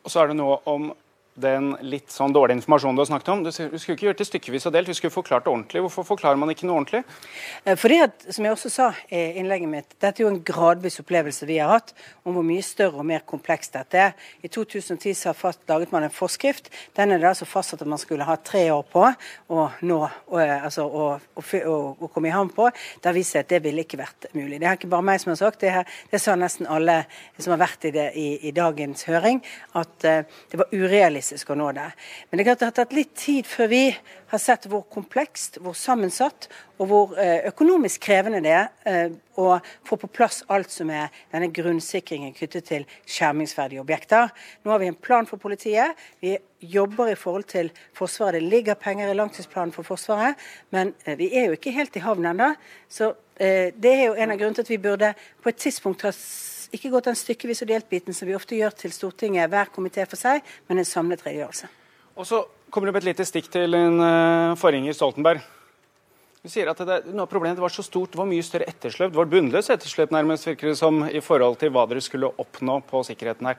[0.05, 0.91] Og så er det noe om
[1.43, 3.45] den litt sånn dårlige informasjonen du har snakket om.
[3.47, 5.83] Du, skulle ikke gjøre det stykkevis og delt, du skulle forklart det ordentlig.
[5.85, 7.03] Hvorfor forklarer man ikke noe ordentlig?
[7.65, 10.99] Eh, fordi at, som jeg også sa i innlegget mitt, dette er jo en gradvis
[11.03, 14.17] opplevelse vi har hatt om hvor mye større og mer komplekst dette er.
[14.43, 16.73] I 2010 så fast, laget man en forskrift.
[16.99, 20.41] Den er det altså fastsatt at man skulle ha tre år på å nå, og,
[20.43, 22.71] eh, altså, å komme i havn på.
[22.99, 24.59] Det har vist seg at det ville ikke vært mulig.
[24.59, 25.75] Det er ikke bare meg som har sagt det.
[25.79, 27.03] Her, det sa nesten alle
[27.39, 29.41] som har vært i, det, i, i dagens høring,
[29.79, 31.89] at uh, det var urealistisk å nå det.
[32.31, 33.83] Men det, det har tatt litt tid før vi
[34.29, 36.49] har sett hvor komplekst, hvor sammensatt
[36.79, 39.57] og hvor eh, økonomisk krevende det er eh, å
[39.87, 44.33] få på plass alt som er denne grunnsikringen knyttet til skjermingsverdige objekter.
[44.65, 45.97] Nå har vi en plan for politiet.
[46.21, 48.43] Vi jobber i forhold til Forsvaret.
[48.43, 50.37] Det ligger penger i langtidsplanen for Forsvaret,
[50.75, 52.53] men eh, vi er jo ikke helt i havn ennå.
[52.89, 55.13] Så det er jo en av grunnene til at vi burde
[55.45, 56.11] på et tidspunkt ha
[56.75, 60.21] ikke gått den stykkevis og delt-biten som vi ofte gjør til Stortinget, hver komité for
[60.21, 61.71] seg, men en samlet redegjørelse.
[62.19, 65.45] Og så kommer det med et lite stikk til en uh, forgjenger Stoltenberg.
[66.39, 69.11] Du sier at det, noe av problemet var så stort, det var mye større etterslep.
[69.11, 72.79] Det var bunnløst etterslep nærmest, virker det som, i forhold til hva dere skulle oppnå
[72.87, 73.59] på sikkerheten her.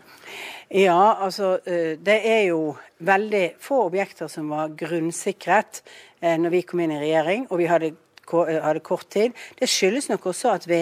[0.72, 5.82] Ja, altså eh, det er jo veldig få objekter som var grunnsikret
[6.22, 7.50] eh, når vi kom inn i regjering.
[7.50, 7.92] og vi hadde
[8.38, 9.36] hadde kort tid.
[9.60, 10.82] Det skyldes nok også at vi,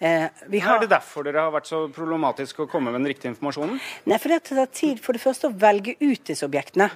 [0.00, 3.12] eh, vi har Er det derfor dere har vært så problematisk å komme med den
[3.12, 3.80] riktige informasjonen?
[4.06, 6.90] Nei, for det tar tid for det første å velge ut disse objektene.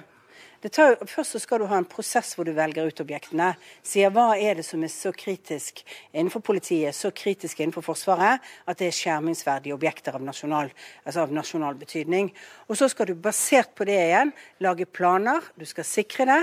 [0.67, 3.53] Tar, først så skal du ha en prosess hvor du velger ut objektene.
[3.85, 8.81] Sier hva er det som er så kritisk innenfor politiet, så kritisk innenfor Forsvaret, at
[8.81, 10.67] det er skjermingsverdige objekter av nasjonal,
[11.05, 12.27] altså av nasjonal betydning.
[12.67, 16.41] Og så skal du basert på det igjen lage planer, du skal sikre det.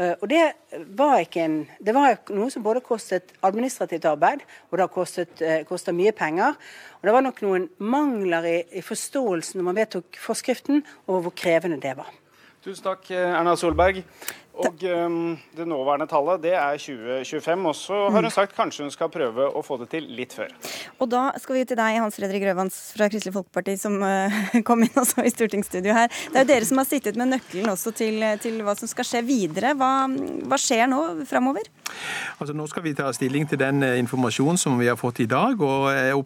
[0.00, 0.46] Eh, og det
[0.96, 4.40] var ikke en Det var noe som både kostet administrativt arbeid,
[4.70, 6.56] og det kostet, eh, kostet mye penger.
[7.00, 11.36] Og det var nok noen mangler i, i forståelsen når man vedtok forskriften, over hvor
[11.36, 12.08] krevende det var.
[12.62, 14.02] Tusen takk, Erna Solberg.
[14.58, 17.66] Og um, det nåværende tallet det er 2025.
[17.70, 20.50] Og så har hun sagt kanskje hun skal prøve å få det til litt før.
[20.98, 24.38] Og da skal vi til deg, Hans Fredrik Grøvans fra Kristelig Folkeparti, som uh,
[24.68, 26.10] kom inn også i stortingsstudio her.
[26.10, 29.06] Det er jo dere som har sittet med nøkkelen også til, til hva som skal
[29.06, 29.76] skje videre.
[29.78, 29.92] Hva,
[30.50, 31.70] hva skjer nå framover?
[32.38, 35.28] Altså, nå skal vi ta stilling til den eh, informasjonen som vi har fått i
[35.30, 35.60] dag.
[35.62, 36.18] og Jeg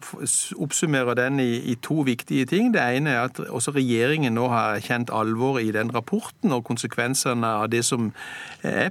[0.57, 2.73] oppsummerer den i, i to viktige ting.
[2.73, 7.53] Det ene er at også regjeringen nå har kjent alvoret i den rapporten og konsekvensene
[7.61, 8.11] av det som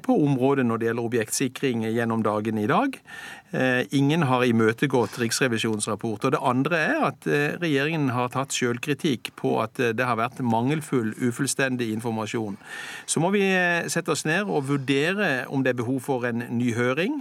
[0.04, 2.98] på området når det gjelder objektsikring gjennom dagen i dag.
[3.52, 6.24] Eh, ingen har imøtegått Riksrevisjonens rapport.
[6.24, 10.16] Og det andre er at eh, regjeringen har tatt selvkritikk på at eh, det har
[10.16, 12.56] vært mangelfull, ufullstendig informasjon.
[13.04, 13.42] Så må vi
[13.92, 17.18] sette oss ned og vurdere om det er behov for en ny høring.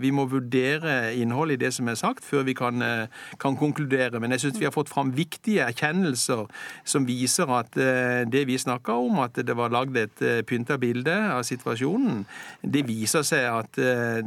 [0.00, 2.82] Vi må vurdere innholdet i det som er sagt, før vi kan,
[3.40, 4.20] kan konkludere.
[4.20, 6.46] Men jeg syns vi har fått fram viktige erkjennelser
[6.88, 7.76] som viser at
[8.30, 12.24] det vi snakka om, at det var lagd et pynta bilde av situasjonen,
[12.62, 13.80] det viser seg at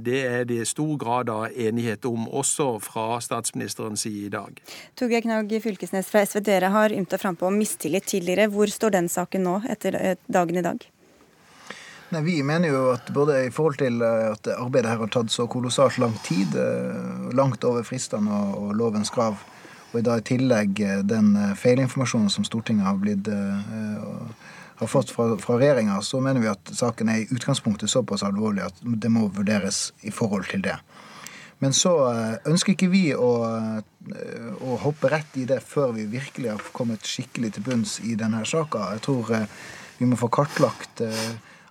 [0.05, 4.59] det er det i stor grad av enighet om, også fra statsministerens side i dag.
[4.99, 8.49] Torgeir Knag Fylkesnes fra SV, dere har ymta frampå om mistillit tidligere.
[8.53, 10.85] Hvor står den saken nå, etter eh, dagen i dag?
[12.13, 15.33] Nei, Vi mener jo at både i forhold til eh, at arbeidet her har tatt
[15.33, 19.41] så kolossalt lang tid, eh, langt over fristene og, og lovens krav,
[19.93, 23.27] og i dag i tillegg den feilinformasjonen som Stortinget har blitt
[24.83, 28.65] har fått fra, fra regjeringa, så mener vi at saken er i utgangspunktet såpass alvorlig
[28.65, 30.77] at det må vurderes i forhold til det.
[31.63, 36.09] Men så eh, ønsker ikke vi å, eh, å, hoppe rett i det før vi
[36.11, 38.89] virkelig har kommet skikkelig til bunns i denne saka.
[38.97, 39.45] Jeg tror eh,
[39.99, 41.03] vi må få kartlagt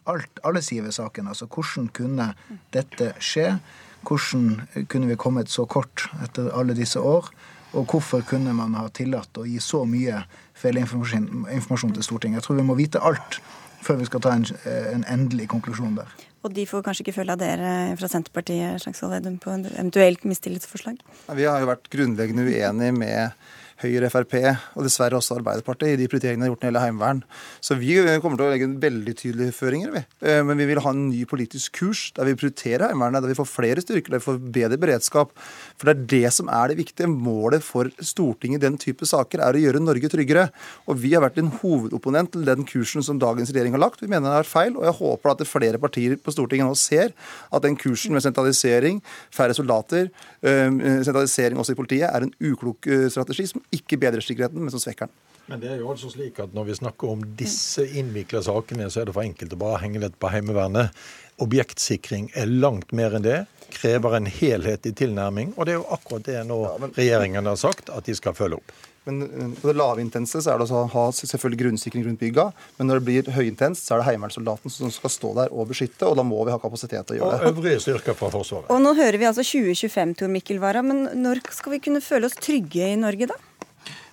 [0.08, 1.28] alt, alle sider ved saken.
[1.28, 2.30] Altså hvordan kunne
[2.72, 3.58] dette skje?
[4.06, 7.28] Hvordan kunne vi kommet så kort etter alle disse år?
[7.76, 10.22] Og hvorfor kunne man ha tillatt å gi så mye
[10.62, 12.40] feilinformasjon til Stortinget?
[12.40, 13.42] Jeg tror vi må vite alt
[13.82, 14.46] før vi skal ta en,
[14.94, 16.12] en endelig konklusjon der.
[16.42, 20.24] Og de får kanskje ikke følge av dere fra Senterpartiet Slagsvold Vedum, på en eventuelt
[20.26, 20.98] mistillitsforslag?
[21.38, 23.44] Vi har jo vært grunnleggende uenige med
[23.82, 24.36] Høyre, Frp
[24.76, 27.22] og dessverre også Arbeiderpartiet i de prioriteringene de har gjort når det gjelder heimevern.
[27.62, 30.02] Så vi kommer til å legge veldig tydelige føringer, vi.
[30.28, 33.38] Eh, men vi vil ha en ny politisk kurs der vi prioriterer Heimevernet, der vi
[33.38, 35.34] får flere styrker, der vi får bedre beredskap.
[35.76, 37.10] For det er det som er det viktige.
[37.12, 40.48] Målet for Stortinget i den type saker er å gjøre Norge tryggere.
[40.86, 44.02] Og vi har vært en hovedopponent til den kursen som dagens regjering har lagt.
[44.02, 47.12] Vi mener det er feil, og jeg håper at flere partier på Stortinget nå ser
[47.52, 49.02] at den kursen med sentralisering,
[49.34, 54.24] færre soldater, eh, sentralisering også i politiet, er en uklok eh, strategi som ikke bedrer
[54.24, 55.18] sikkerheten, men som svekker den.
[55.50, 59.02] Men det er jo altså slik at når vi snakker om disse innvikla sakene, så
[59.02, 60.94] er det for enkelt å bare henge litt på Heimevernet.
[61.42, 63.40] Objektsikring er langt mer enn det.
[63.72, 65.54] Krever en helhetlig tilnærming.
[65.56, 66.60] Og det er jo akkurat det nå
[66.94, 68.74] regjeringen har sagt at de skal følge opp.
[69.08, 72.48] Men eh, På det lavintense så er det å ha selvfølgelig grunnsikring rundt bygga,
[72.78, 76.06] men når det blir høyintenst, så er det heimevernssoldaten som skal stå der og beskytte,
[76.08, 77.52] og da må vi ha kapasitet til å gjøre det.
[77.52, 78.70] Og øvrige styrker fra Forsvaret.
[78.72, 82.30] Og nå hører vi altså 2025, Tor Mikkel Wara, men når skal vi kunne føle
[82.30, 83.38] oss trygge i Norge da?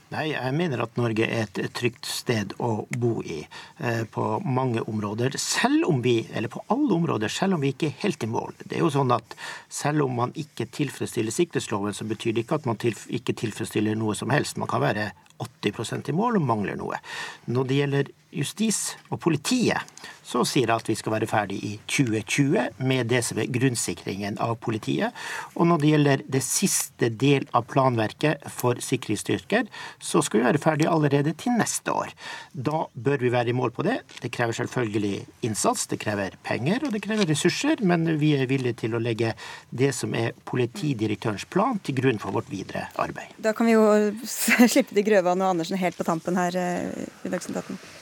[0.09, 4.81] Nei, jeg mener at Norge er et trygt sted å bo i eh, på mange
[4.89, 5.37] områder.
[5.37, 8.55] Selv om vi, eller på alle områder, selv om vi ikke er helt i mål.
[8.63, 9.35] Det er jo sånn at
[9.69, 13.99] selv om man ikke tilfredsstiller sikkerhetsloven, så betyr det ikke at man tilf ikke tilfredsstiller
[14.01, 14.57] noe som helst.
[14.57, 15.11] Man kan være
[15.45, 16.97] 80 i mål og mangler noe.
[17.45, 19.81] Når det gjelder justis og politiet,
[20.29, 24.57] så sier at vi skal være ferdig i 2020 med det som er grunnsikringen av
[24.61, 25.15] politiet.
[25.55, 30.61] Og når det gjelder det siste del av planverket for sikkerhetsstyrker, så skal vi være
[30.61, 32.13] ferdig allerede til neste år.
[32.53, 33.99] Da bør vi være i mål på det.
[34.21, 35.15] Det krever selvfølgelig
[35.49, 39.33] innsats, det krever penger og det krever ressurser, men vi er villige til å legge
[39.69, 43.33] det som er politidirektørens plan, til grunn for vårt videre arbeid.
[43.41, 43.87] Da kan vi jo
[44.73, 47.98] slippe til Grøvan og Andersen helt på tampen her eh, i Dagsnytt 18.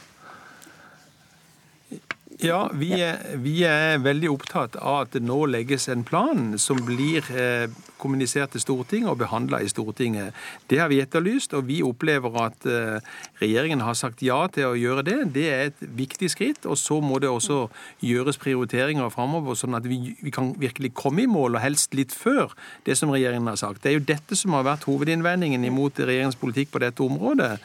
[2.37, 6.77] Ja, vi er, vi er, veldig opptatt av at det nå legges en plan som
[6.85, 7.65] blir eh,
[7.97, 10.35] kommunisert til Stortinget og behandla i Stortinget.
[10.69, 12.99] Det har vi etterlyst, og vi opplever at eh,
[13.41, 15.15] regjeringen har sagt ja til å gjøre det.
[15.33, 16.67] Det er et viktig skritt.
[16.69, 17.71] Og så må det også
[18.05, 22.13] gjøres prioriteringer framover, sånn at vi, vi, kan virkelig komme i mål, og helst litt
[22.13, 22.53] før
[22.85, 23.81] det som regjeringen har sagt.
[23.81, 27.55] Det er jo dette som har vært hovedinnvendingen imot regjeringens politikk på dette området.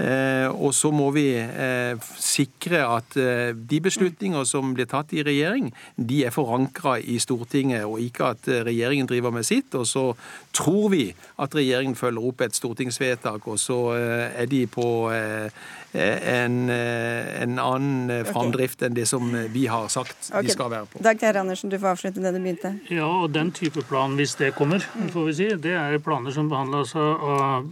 [0.00, 5.12] Eh, og så må vi eh, sikre at eh, de beslutningene beslutninger som blir tatt
[5.12, 9.74] i regjering, de er forankra i Stortinget, og ikke at eh, regjeringen driver med sitt.
[9.74, 10.14] Og så
[10.52, 15.50] tror vi at regjeringen følger opp et stortingsvedtak, og så eh, er de på eh,
[15.94, 20.42] en, en annen framdrift enn det som vi har sagt okay.
[20.42, 21.02] de skal være på.
[21.04, 22.72] Dag Terje Andersen, du får avslutte det du begynte.
[22.90, 24.82] Ja, og den type plan, hvis det kommer,
[25.14, 27.68] får vi si, det er planer som behandles av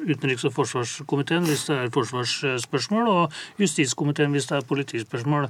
[0.00, 5.46] utenriks- og forsvarskomiteen hvis det er forsvarsspørsmål, og justiskomiteen hvis det er politispørsmål.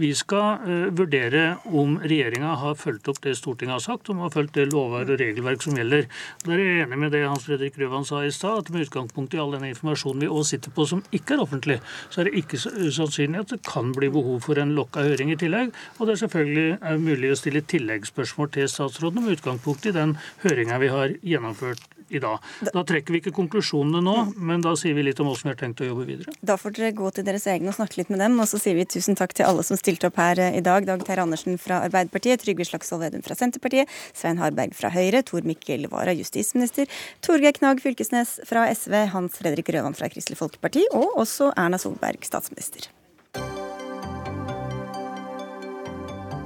[0.00, 4.32] Vi skal uh, vurdere om regjeringa har fulgt opp det Stortinget har sagt, om har
[4.34, 6.08] fulgt det lover og regelverk som gjelder.
[6.44, 9.34] Der er jeg enig med det Hans Fredrik Grøvan sa i stad, at med utgangspunkt
[9.34, 11.80] i all denne informasjonen vi også sitter på som ikke er offentlig,
[12.10, 15.40] så er det ikke usannsynlig at det kan bli behov for en lokka høring i
[15.40, 15.74] tillegg.
[15.98, 20.80] Og det er selvfølgelig mulig å stille tilleggsspørsmål til statsråden med utgangspunkt i den høringa
[20.82, 22.42] vi har gjennomført i dag.
[22.74, 25.60] Da trekker vi ikke konklusjonene nå, men da sier vi litt om hvordan vi har
[25.60, 26.34] tenkt å jobbe videre.
[26.44, 28.78] Da får dere gå til deres egne og snakke litt med dem, og så sier
[28.78, 30.86] vi tusen takk til alle som stilte opp her eh, i dag.
[30.88, 35.46] Dag Terje Andersen fra Arbeiderpartiet, Trygve Slagsvold Vedum fra Senterpartiet, Svein Harberg fra Høyre, Tor
[35.48, 36.90] Mikkel Wara, justisminister,
[37.24, 42.24] Torgeir Knag Fylkesnes fra SV, Hans Fredrik Røvan fra Kristelig Folkeparti, og også Erna Solberg,
[42.26, 42.90] statsminister.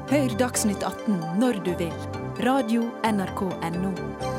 [0.09, 1.93] Hør Dagsnytt 18 når du vil.
[2.47, 4.38] Radio NRK Radio.nrk.no.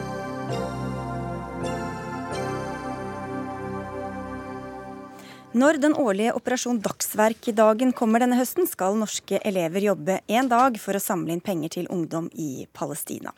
[5.59, 10.95] Når den årlige Operasjon Dagsverk-dagen kommer denne høsten, skal norske elever jobbe én dag for
[10.95, 13.33] å samle inn penger til ungdom i Palestina.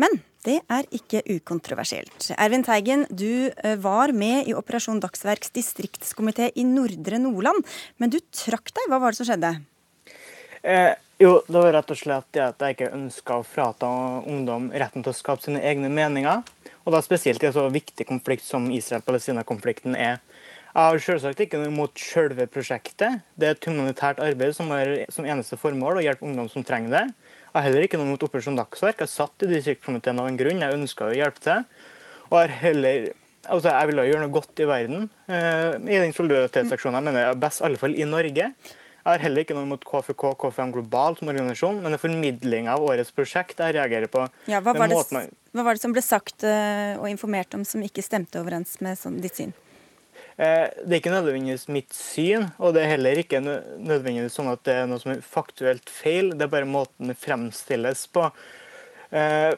[0.00, 0.16] Men
[0.48, 2.30] det er ikke ukontroversielt.
[2.40, 7.62] Ervin Teigen, du eh, var med i Operasjon Dagsverks distriktskomité i Nordre Nordland,
[8.00, 8.88] men du trakk deg.
[8.90, 9.52] Hva var det som skjedde?
[10.64, 13.92] Eh, jo, det var rett og slett det at jeg ikke ønska å frata
[14.24, 16.42] ungdom retten til å skape sine egne meninger.
[16.82, 20.18] Og da spesielt i en så viktig konflikt som Israel-Palestina-konflikten er.
[20.70, 23.24] Jeg har selvsagt ikke noe imot selve prosjektet.
[23.34, 26.92] Det er et humanitært arbeid som har som eneste formål å hjelpe ungdom som trenger
[26.94, 27.06] det.
[27.50, 29.00] Jeg har heller ikke noe imot Operasjon Dagsverk.
[29.02, 30.62] Jeg satt i distriktskomiteen av en grunn.
[30.62, 31.64] Jeg ønska å hjelpe til.
[32.28, 33.08] Og jeg, heller,
[33.50, 37.00] altså jeg ville gjøre noe godt i verden eh, i den solidaritetsaksjonen.
[37.00, 38.46] Jeg mener jeg er best, i alle fall i Norge.
[39.00, 42.76] Jeg har heller ikke noe mot KFK KFM Global som organisasjon, men det er formidlinga
[42.76, 44.22] av årets prosjekt jeg reagerer på.
[44.52, 47.82] Ja, hva, var det, hva, var det, som ble sagt uh, og informert om som
[47.82, 49.56] ikke stemte overens med sånn, ditt syn?
[50.40, 54.62] Eh, det er ikke nødvendigvis mitt syn, og det er heller ikke nødvendigvis sånn at
[54.64, 56.32] det er noe som er faktuelt feil.
[56.32, 58.24] Det er bare måten det fremstilles på.
[59.12, 59.52] Eh,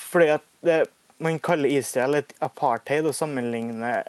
[0.00, 0.78] fordi at det,
[1.20, 4.00] man kaller Israel et apartheid og sammenligner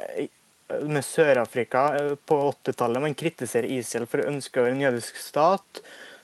[0.87, 1.89] med Sør-Afrika
[2.25, 3.03] på 80-tallet.
[3.03, 5.81] Man kritiserer Israel for å ønske å være en jødisk stat,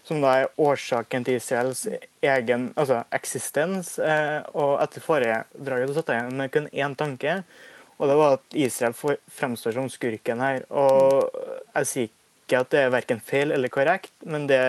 [0.08, 1.84] som da er årsaken til Israels
[2.26, 3.98] egen altså eksistens.
[4.00, 7.42] Og etter foredraget satt jeg med kun én tanke,
[8.02, 8.95] og det var at Israel
[9.30, 10.64] fremstår som skurken her.
[10.74, 11.28] Og
[11.76, 14.62] jeg sier ikke at det er verken feil eller korrekt, men det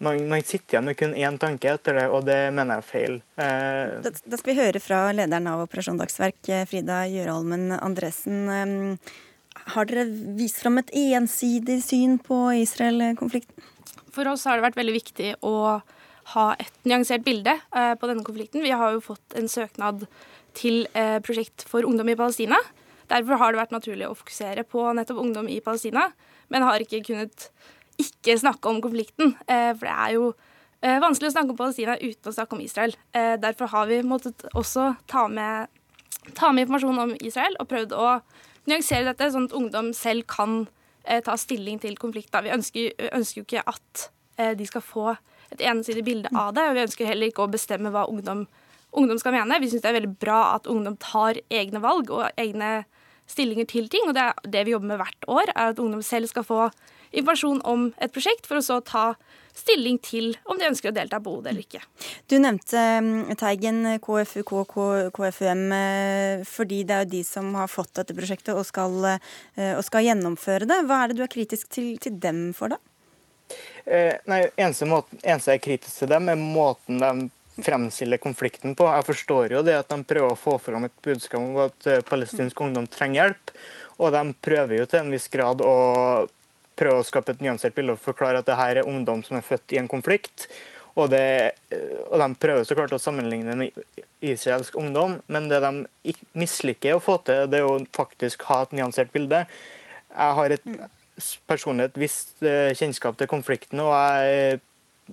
[0.00, 2.88] man, man, sitter igjen med kun én tanke etter det, og det mener jeg er
[2.88, 3.18] feil.
[3.36, 8.96] Eh, da, da, skal vi høre fra lederen av Operasjon Dagsverk, eh, Frida Gjørholmen Andresen.
[9.74, 10.06] Har dere
[10.38, 13.68] vist fram et ensidig syn på Israel-konflikten?
[14.10, 15.56] For oss har det vært veldig viktig å
[16.32, 18.64] ha et nyansert bilde eh, på denne konflikten.
[18.64, 20.06] Vi har jo fått en søknad
[20.56, 22.58] til eh, prosjekt for ungdom i Palestina.
[23.10, 26.08] Derfor har det vært naturlig å fokusere på nettopp ungdom i Palestina,
[26.50, 27.48] men har ikke kunnet
[28.00, 29.34] ikke snakke om konflikten.
[29.50, 30.28] Eh, for det er jo
[30.82, 32.96] eh, vanskelig å snakke om Palestina uten å snakke om Israel.
[33.42, 35.72] Derfor har vi måttet også ta med,
[36.38, 38.12] ta med informasjon om Israel og prøvd å
[38.70, 40.62] nyansere dette, sånn at ungdom selv kan
[41.24, 42.44] ta stilling til konflikten.
[42.44, 44.10] Vi ønsker, jo ikke at
[44.56, 45.06] de skal få
[45.50, 46.66] et ensidig bilde av det.
[46.68, 48.44] og Vi ønsker heller ikke å bestemme hva ungdom,
[48.96, 49.60] ungdom skal mene.
[49.62, 52.80] Vi syns det er veldig bra at ungdom tar egne valg og egne
[53.30, 54.08] stillinger til ting.
[54.08, 56.64] Og det er det vi jobber med hvert år, er at ungdom selv skal få
[57.10, 59.04] informasjon om et prosjekt, for å så ta
[59.56, 61.80] stilling til om de ønsker å delta på OD eller ikke.
[62.30, 64.52] Du nevnte mm, Teigen, KFUK,
[65.16, 69.74] KFUM, eh, fordi det er jo de som har fått dette prosjektet og skal, eh,
[69.74, 70.78] og skal gjennomføre det.
[70.86, 72.80] Hva er det du er kritisk til, til dem for, da?
[73.90, 77.30] Eh, nei, eneste, måten, eneste jeg er kritisk til dem, er måten de
[77.64, 78.88] fremstiller konflikten på.
[78.88, 82.60] Jeg forstår jo det at de prøver å få fram et budskap om at palestinsk
[82.66, 83.54] ungdom trenger hjelp.
[84.00, 85.74] Og de prøver jo til en viss grad å
[86.80, 89.46] prøve å skape et nyansert bilde og forklare at det her er ungdom som er
[89.46, 90.48] født i en konflikt.
[90.98, 91.54] Og, det,
[92.10, 93.76] og De prøver så klart å sammenligne med
[94.24, 98.74] israelsk ungdom, men det de misliker å få til, det er å faktisk ha et
[98.76, 99.44] nyansert bilde.
[100.10, 100.66] Jeg har et,
[101.48, 104.60] personlig et visst eh, kjennskap til konflikten, og jeg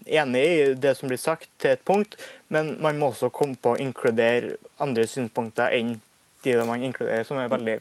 [0.06, 2.18] enig i det som blir sagt, til et punkt,
[2.54, 5.98] men man må også komme på å inkludere andre synspunkter enn
[6.46, 7.80] de man inkluderer, som er veldig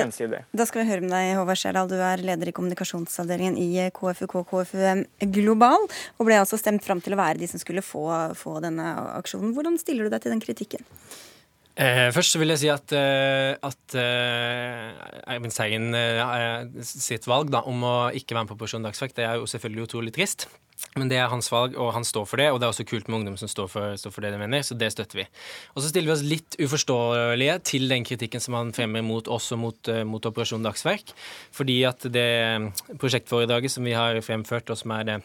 [0.00, 0.42] ensidige.
[0.56, 1.88] Da skal vi høre med deg, Håvard Skjerdal.
[1.90, 5.86] Du er leder i kommunikasjonsavdelingen i KFUK KFUM Global,
[6.18, 8.04] og ble altså stemt fram til å være de som skulle få,
[8.38, 9.54] få denne aksjonen.
[9.56, 10.84] Hvordan stiller du deg til den kritikken?
[11.78, 17.60] Eh, først vil jeg si at, eh, at eh, Eivind Seien eh, sitt valg da,
[17.70, 20.48] om å ikke være med på Porsjon Dagsverk, det er jo selvfølgelig utrolig trist.
[20.98, 22.48] Men det er hans valg, og han står for det.
[22.50, 24.66] Og det er også kult med ungdom som står for, står for det de mener,
[24.66, 25.28] så det støtter vi.
[25.74, 29.50] Og så stiller vi oss litt uforståelige til den kritikken som han fremmer mot oss
[29.54, 31.14] og mot, mot Operasjon Dagsverk.
[31.54, 32.28] Fordi at det
[32.98, 35.18] prosjektforedraget som vi har fremført, og som er det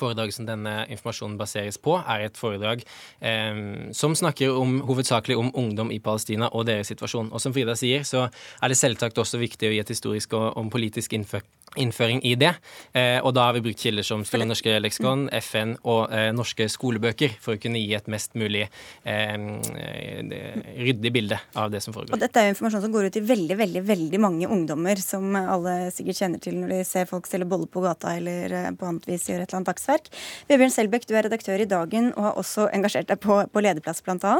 [0.00, 2.84] foredraget som denne informasjonen baseres på, er et foredrag
[3.20, 3.62] eh,
[3.96, 7.32] som snakker om, hovedsakelig om ungdom i Palestina og deres situasjon.
[7.32, 10.52] Og som Frida sier, så er det selvsagt også viktig å gi et historisk og,
[10.58, 11.48] og politisk innført
[11.80, 12.52] innføring i det.
[12.92, 16.66] Eh, og da har vi brukt kilder som Store norske leksikon, FN og eh, norske
[16.72, 19.36] skolebøker for å kunne gi et mest mulig eh,
[20.78, 22.14] ryddig bilde av det som foregår.
[22.16, 25.36] Og dette er jo informasjon som går ut til veldig veldig, veldig mange ungdommer, som
[25.38, 29.08] alle sikkert kjenner til når de ser folk selge boller på gata eller på annet
[29.10, 30.10] vis gjøre et eller annet dagsverk.
[30.50, 34.04] Vebjørn Selbekk, du er redaktør i Dagen og har også engasjert deg på, på lederplass
[34.04, 34.36] bl.a.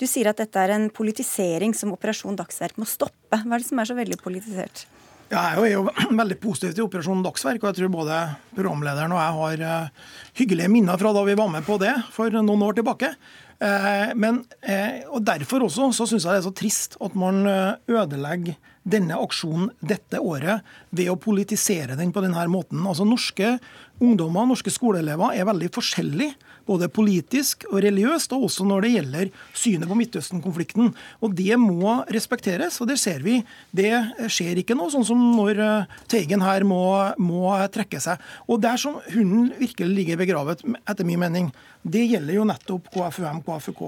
[0.00, 3.40] Du sier at dette er en politisering som Operasjon Dagsverk må stoppe.
[3.42, 4.86] Hva er det som er så veldig politisert?
[5.32, 5.86] Ja, jeg er jo
[6.20, 8.16] veldig positiv til Operasjon Dagsverk, og jeg tror både
[8.52, 12.34] programlederen og jeg har uh, hyggelige minner fra da vi var med på det for
[12.36, 13.14] noen år tilbake.
[13.62, 17.48] Uh, men, uh, og Derfor også så syns jeg det er så trist at man
[17.48, 22.84] ødelegger denne aksjonen dette året ved å politisere den på denne måten.
[22.84, 23.54] Altså Norske
[24.02, 29.32] ungdommer, norske skoleelever, er veldig forskjellige både politisk og religiøst, og også når det gjelder
[29.56, 30.92] synet på Midtøsten-konflikten.
[31.22, 33.40] Og Det må respekteres, og det ser vi.
[33.72, 33.92] Det
[34.30, 36.82] skjer ikke noe, sånn som når eh, Teigen her må,
[37.18, 38.20] må trekke seg.
[38.48, 41.52] Og Der som hunden virkelig ligger begravet, etter min mening,
[41.82, 43.82] det gjelder jo nettopp KFUM, KFUK.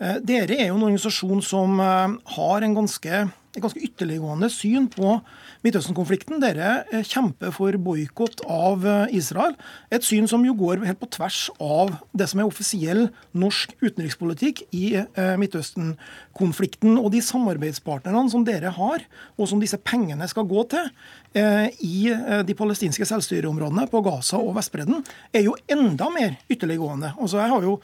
[0.00, 3.26] Eh, dere er jo en organisasjon som eh, har en ganske,
[3.56, 5.16] et ganske ytterliggående syn på
[5.64, 6.40] Midtøsten-konflikten.
[6.42, 9.56] Dere eh, kjemper for boikott av eh, Israel.
[9.90, 14.66] Et syn som jo går helt på tvers av det som er offisiell norsk utenrikspolitikk
[14.76, 15.34] i eh,
[16.36, 16.98] Midtøsten-konflikten.
[16.98, 19.04] Og de samarbeidspartnerne som dere har,
[19.36, 20.90] og som disse pengene skal gå til,
[21.80, 22.08] i
[22.46, 27.14] de palestinske selvstyreområdene på Gaza og Vestbredden, er jo enda mer ytterliggående.
[27.20, 27.74] Altså, jeg har jo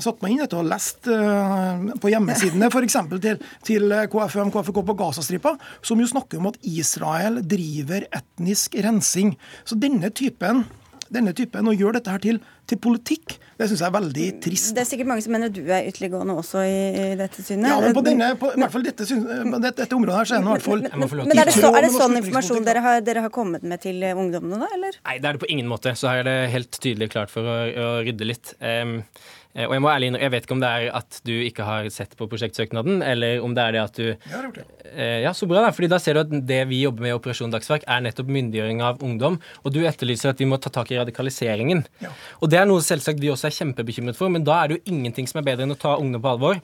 [0.00, 2.96] satt meg inn i dette og lest på hjemmesidene f.eks.
[3.20, 9.36] Til, til KFUM, KFK på Gazastripa, som jo snakker om at Israel driver etnisk rensing.
[9.68, 10.64] Så denne typen
[11.12, 12.38] denne typen og gjør dette her til,
[12.70, 13.36] til politikk.
[13.58, 14.70] Det syns jeg er veldig trist.
[14.74, 17.68] Det er sikkert mange som mener du er ytterliggående også i, i dette synet.
[17.70, 20.42] Ja, men på, denne, på i hvert fall dette, dette, dette området her så er
[20.42, 22.82] det i hvert fall Men, men, men er, det så, er, det sånn informasjon dere
[22.84, 24.72] har, dere har, kommet med til ungdommene, da?
[24.76, 24.98] eller?
[25.04, 25.94] Nei, det er det på ingen måte.
[25.98, 28.54] Så her er det helt tydelig klart for å, å rydde litt.
[28.60, 29.00] Um,
[29.54, 32.16] og jeg må ærlig jeg vet ikke om det er at du ikke har sett
[32.18, 34.66] på prosjektsøknaden, eller om det er det at du Jeg har gjort det.
[35.24, 35.70] Ja, så bra, da.
[35.74, 38.82] fordi da ser du at det vi jobber med i Operasjon Dagsverk, er nettopp myndiggjøring
[38.84, 39.38] av ungdom.
[39.62, 41.84] Og du etterlyser at vi må ta tak i radikaliseringen.
[42.02, 42.12] Ja.
[42.42, 44.94] Og det er noe selvsagt vi også er kjempebekymret for, men da er det jo
[44.94, 46.62] ingenting som er bedre enn å ta ungdom på alvor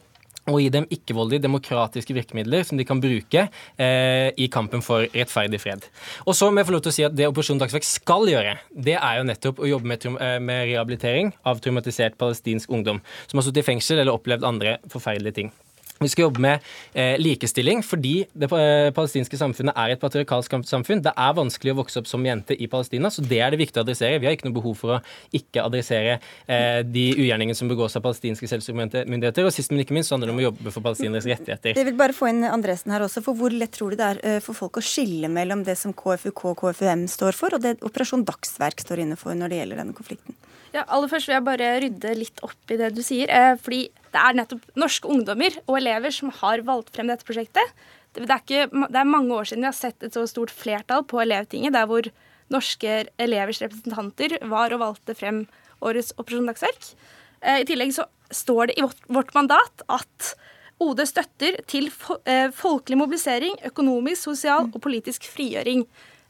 [0.55, 5.63] og gi dem ikke-voldelige demokratiske virkemidler som de kan bruke eh, i kampen for rettferdig
[5.63, 5.87] fred.
[6.27, 8.59] Og så må jeg få lov til å si at Det Operasjon Dagsverk skal gjøre,
[8.75, 10.07] det er jo nettopp å jobbe med,
[10.45, 15.41] med rehabilitering av traumatisert palestinsk ungdom som har sittet i fengsel eller opplevd andre forferdelige
[15.41, 15.53] ting.
[16.01, 16.63] Vi skal jobbe med
[16.97, 21.03] eh, likestilling fordi det eh, palestinske samfunnet er et patriarkalsk samfunn.
[21.05, 23.77] Det er vanskelig å vokse opp som jente i Palestina, så det er det viktig
[23.77, 24.17] å adressere.
[24.17, 25.01] Vi har ikke noe behov for å
[25.37, 29.45] ikke adressere eh, de ugjerningene som begås av palestinske selvstyremyndigheter.
[29.45, 31.77] Og sist, men ikke minst, så handler det om å jobbe for palestineres rettigheter.
[31.77, 34.25] Jeg vil bare få inn Andresen her også, for Hvor lett tror du det er
[34.25, 37.77] eh, for folk å skille mellom det som KFUK og KFUM står for, og det
[37.85, 40.41] Operasjon Dagsverk står inne for når det gjelder denne konflikten?
[40.71, 43.31] Ja, aller først vil jeg bare rydde litt opp i det du sier.
[43.31, 47.75] Eh, fordi det er nettopp norske ungdommer og elever som har valgt frem dette prosjektet.
[48.15, 51.05] Det er, ikke, det er mange år siden vi har sett et så stort flertall
[51.07, 52.09] på Elevtinget, der hvor
[52.51, 55.45] norske elevers representanter var og valgte frem
[55.87, 56.89] årets Operasjon Dagsverk.
[57.41, 60.33] Eh, I tillegg så står det i vårt, mandat at
[60.83, 61.91] OD støtter til
[62.25, 65.85] eh, folkelig mobilisering, økonomisk, sosial og politisk frigjøring.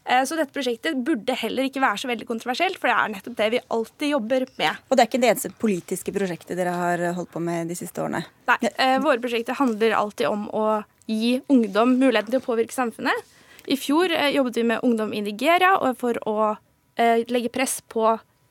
[0.05, 3.35] Eh, så dette prosjektet burde heller ikke være så veldig kontroversielt, for det er nettopp
[3.37, 4.79] det vi alltid jobber med.
[4.89, 8.01] Og det er ikke det eneste politiske prosjektet dere har holdt på med de siste
[8.03, 8.23] årene?
[8.49, 10.65] Nei, eh, våre prosjekter handler alltid om å
[11.11, 13.37] gi ungdom muligheten til å påvirke samfunnet.
[13.69, 16.53] I fjor eh, jobbet vi med ungdom i Nigeria for å
[17.01, 18.03] legge press på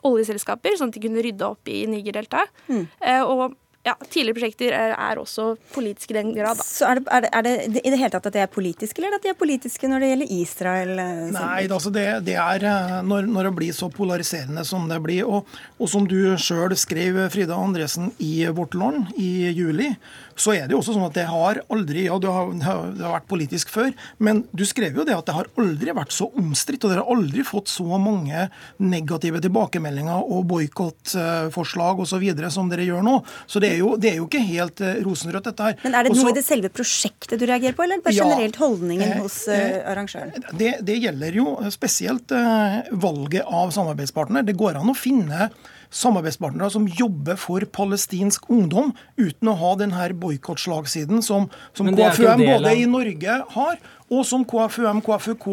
[0.03, 2.49] oljeselskaper, sånn at de kunne rydde opp i Niger-deltaet.
[2.73, 2.87] Mm.
[3.29, 6.59] Og ja, tidligere prosjekter er også politiske i den grad.
[6.59, 6.65] Da.
[6.67, 9.01] Så er det, er, det, er det, i det hele tatt at de er politiske,
[9.01, 10.93] eller at de er politiske når det gjelder Israel?
[11.01, 15.01] Eh, Nei, altså det, det, er eh, når, når, det blir så polariserende som det
[15.05, 15.25] blir.
[15.25, 15.49] Og,
[15.81, 19.95] og som du sjøl skrev, Frida Andresen, i Vårt Land i juli,
[20.41, 23.17] så er det jo også sånn at det har aldri Ja, det har, det har
[23.19, 23.91] vært politisk før,
[24.23, 27.13] men du skrev jo det at det har aldri vært så omstridt, og dere har
[27.15, 28.47] aldri fått så mange
[28.81, 32.27] negative tilbakemeldinger og boikottforslag osv.
[32.53, 33.17] som dere gjør nå.
[33.51, 35.79] Så det er, jo, det er jo ikke helt uh, rosenrødt, dette her.
[35.85, 38.61] Men Er det noe i det selve prosjektet du reagerer på, eller bare ja, generelt
[38.61, 40.33] holdningen eh, hos eh, arrangøren?
[40.53, 44.47] Det, det, gjelder jo spesielt eh, valget av samarbeidspartner.
[44.47, 45.51] Det går an å finne
[45.91, 52.77] samarbeidspartnere som jobber for palestinsk ungdom, uten å ha denne boikottslagsiden som, som KFUM både
[52.79, 53.81] i Norge har,
[54.11, 55.47] og som KFUM, KFUK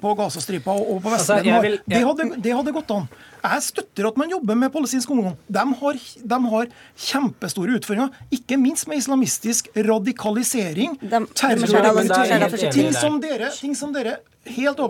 [0.00, 1.78] på Gazastripa og på altså, Vestbredden har.
[1.86, 3.06] Det hadde, det hadde gått an.
[3.44, 5.36] Jeg støtter at man jobber med palestinsk ungdom.
[5.46, 6.00] De har,
[6.34, 6.70] de har,
[7.06, 10.96] kjempestore utfordringer, ikke minst med islamistisk radikalisering,
[11.36, 14.80] terror, ting som dere, ting som dere Helt.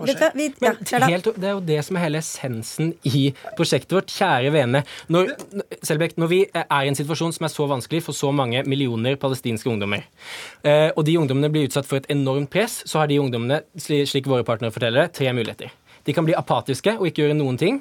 [0.61, 0.77] Men
[1.07, 4.11] helt, det er jo det som er hele essensen i prosjektet vårt.
[4.11, 4.83] Kjære vene.
[5.11, 5.31] Når,
[5.85, 9.17] Selbekk, når vi er i en situasjon som er så vanskelig for så mange millioner
[9.19, 10.05] palestinske ungdommer,
[10.63, 14.27] eh, og de ungdommene blir utsatt for et enormt press, så har de ungdommene, slik
[14.27, 15.71] våre partnere forteller det, tre muligheter.
[16.05, 17.79] De kan bli apatiske og ikke gjøre noen ting.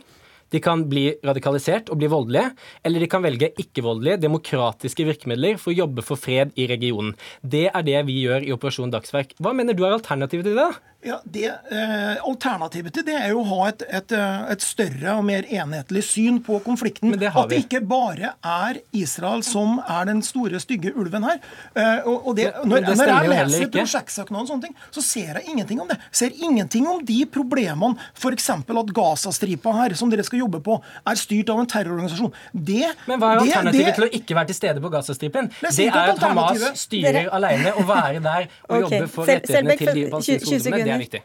[0.55, 2.55] De kan bli radikalisert og bli voldelige,
[2.86, 7.16] eller de kan velge ikke-voldelige, demokratiske virkemidler for å jobbe for fred i regionen.
[7.42, 9.34] Det er det vi gjør i Operasjon Dagsverk.
[9.42, 10.70] Hva mener du er alternativet til det?
[11.05, 15.18] Ja, det, eh, Alternativet til det er jo å ha et, et, eh, et, større
[15.18, 17.12] og mer enhetlig syn på konflikten.
[17.20, 21.42] Det at det ikke bare er Israel som er den store, stygge ulven her.
[21.76, 25.42] Eh, og, og det, når, det når, jeg leser prosjektsøknaden og sånne ting, så ser
[25.42, 25.98] jeg ingenting om det.
[26.09, 28.48] Ser ingenting om de problemene, f.eks.
[28.57, 32.32] at Gazastripa her, som dere skal jobbe på, er styrt av en terrororganisasjon.
[32.53, 35.51] Det, Men hva er alternativet det, til å ikke være til stede på Gazastripen?
[35.61, 38.99] Det, det er at Hamas styrer alene og være der og okay.
[38.99, 41.22] jobbe for rettighetene til de palestinske ungdommene er viktig.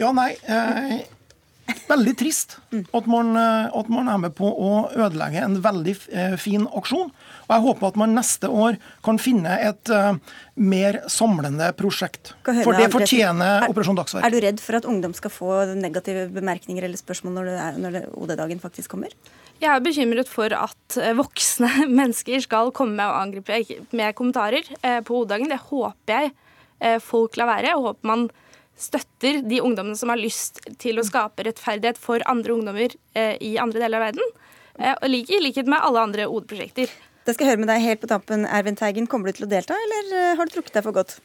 [0.00, 0.30] Ja, nei.
[0.48, 0.94] Eh,
[1.92, 6.34] veldig trist at man, eh, at man, er med på å ødelegge en veldig eh,
[6.40, 7.10] fin aksjon.
[7.46, 10.14] Og Jeg håper at man neste år kan finne et uh,
[10.56, 12.32] mer samlende prosjekt.
[12.46, 14.24] For det fortjener Operasjon Dagsverk.
[14.24, 17.50] Er du redd for at ungdom skal få negative bemerkninger eller spørsmål når,
[17.82, 19.12] når OD-dagen faktisk kommer?
[19.60, 23.60] Jeg er bekymret for at voksne mennesker skal komme og angripe
[23.92, 24.72] med kommentarer
[25.04, 25.52] på OD-dagen.
[25.52, 27.74] Det håper jeg folk lar være.
[27.74, 28.30] Jeg håper man
[28.78, 33.54] støtter de ungdommene som har lyst til å skape rettferdighet for andre ungdommer eh, i
[33.60, 34.36] andre deler av verden.
[34.78, 36.92] Eh, og I likhet med alle andre OD-prosjekter.
[37.22, 39.06] Det skal jeg høre med deg helt på tampen, Ervin Teigen.
[39.10, 41.18] Kommer du til å delta, eller eh, har du trukket deg for godt?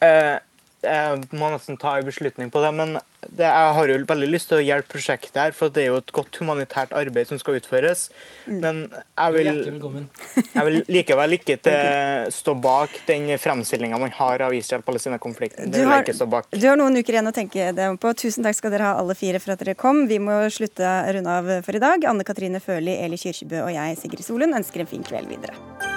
[0.00, 0.36] Eh,
[0.80, 2.70] jeg må nesten ta en beslutning på det.
[2.76, 2.94] Men
[3.26, 5.98] det, jeg har jo veldig lyst til å hjelpe prosjektet her, for det er jo
[6.00, 8.06] et godt humanitært arbeid som skal utføres.
[8.48, 9.50] Men jeg vil,
[10.56, 15.70] jeg vil likevel ikke til, stå bak den fremstillinga man har av Israel-Palestina-konflikten.
[15.74, 18.14] Du har, du har noen uker igjen å tenke deg på.
[18.24, 20.06] Tusen takk skal dere ha alle fire for at dere kom.
[20.10, 22.08] Vi må slutte runde av for i dag.
[22.08, 25.89] Anne Katrine Føli, Eli Kyrkjebø og jeg, Sigrid Solund, ønsker en fin kveld videre.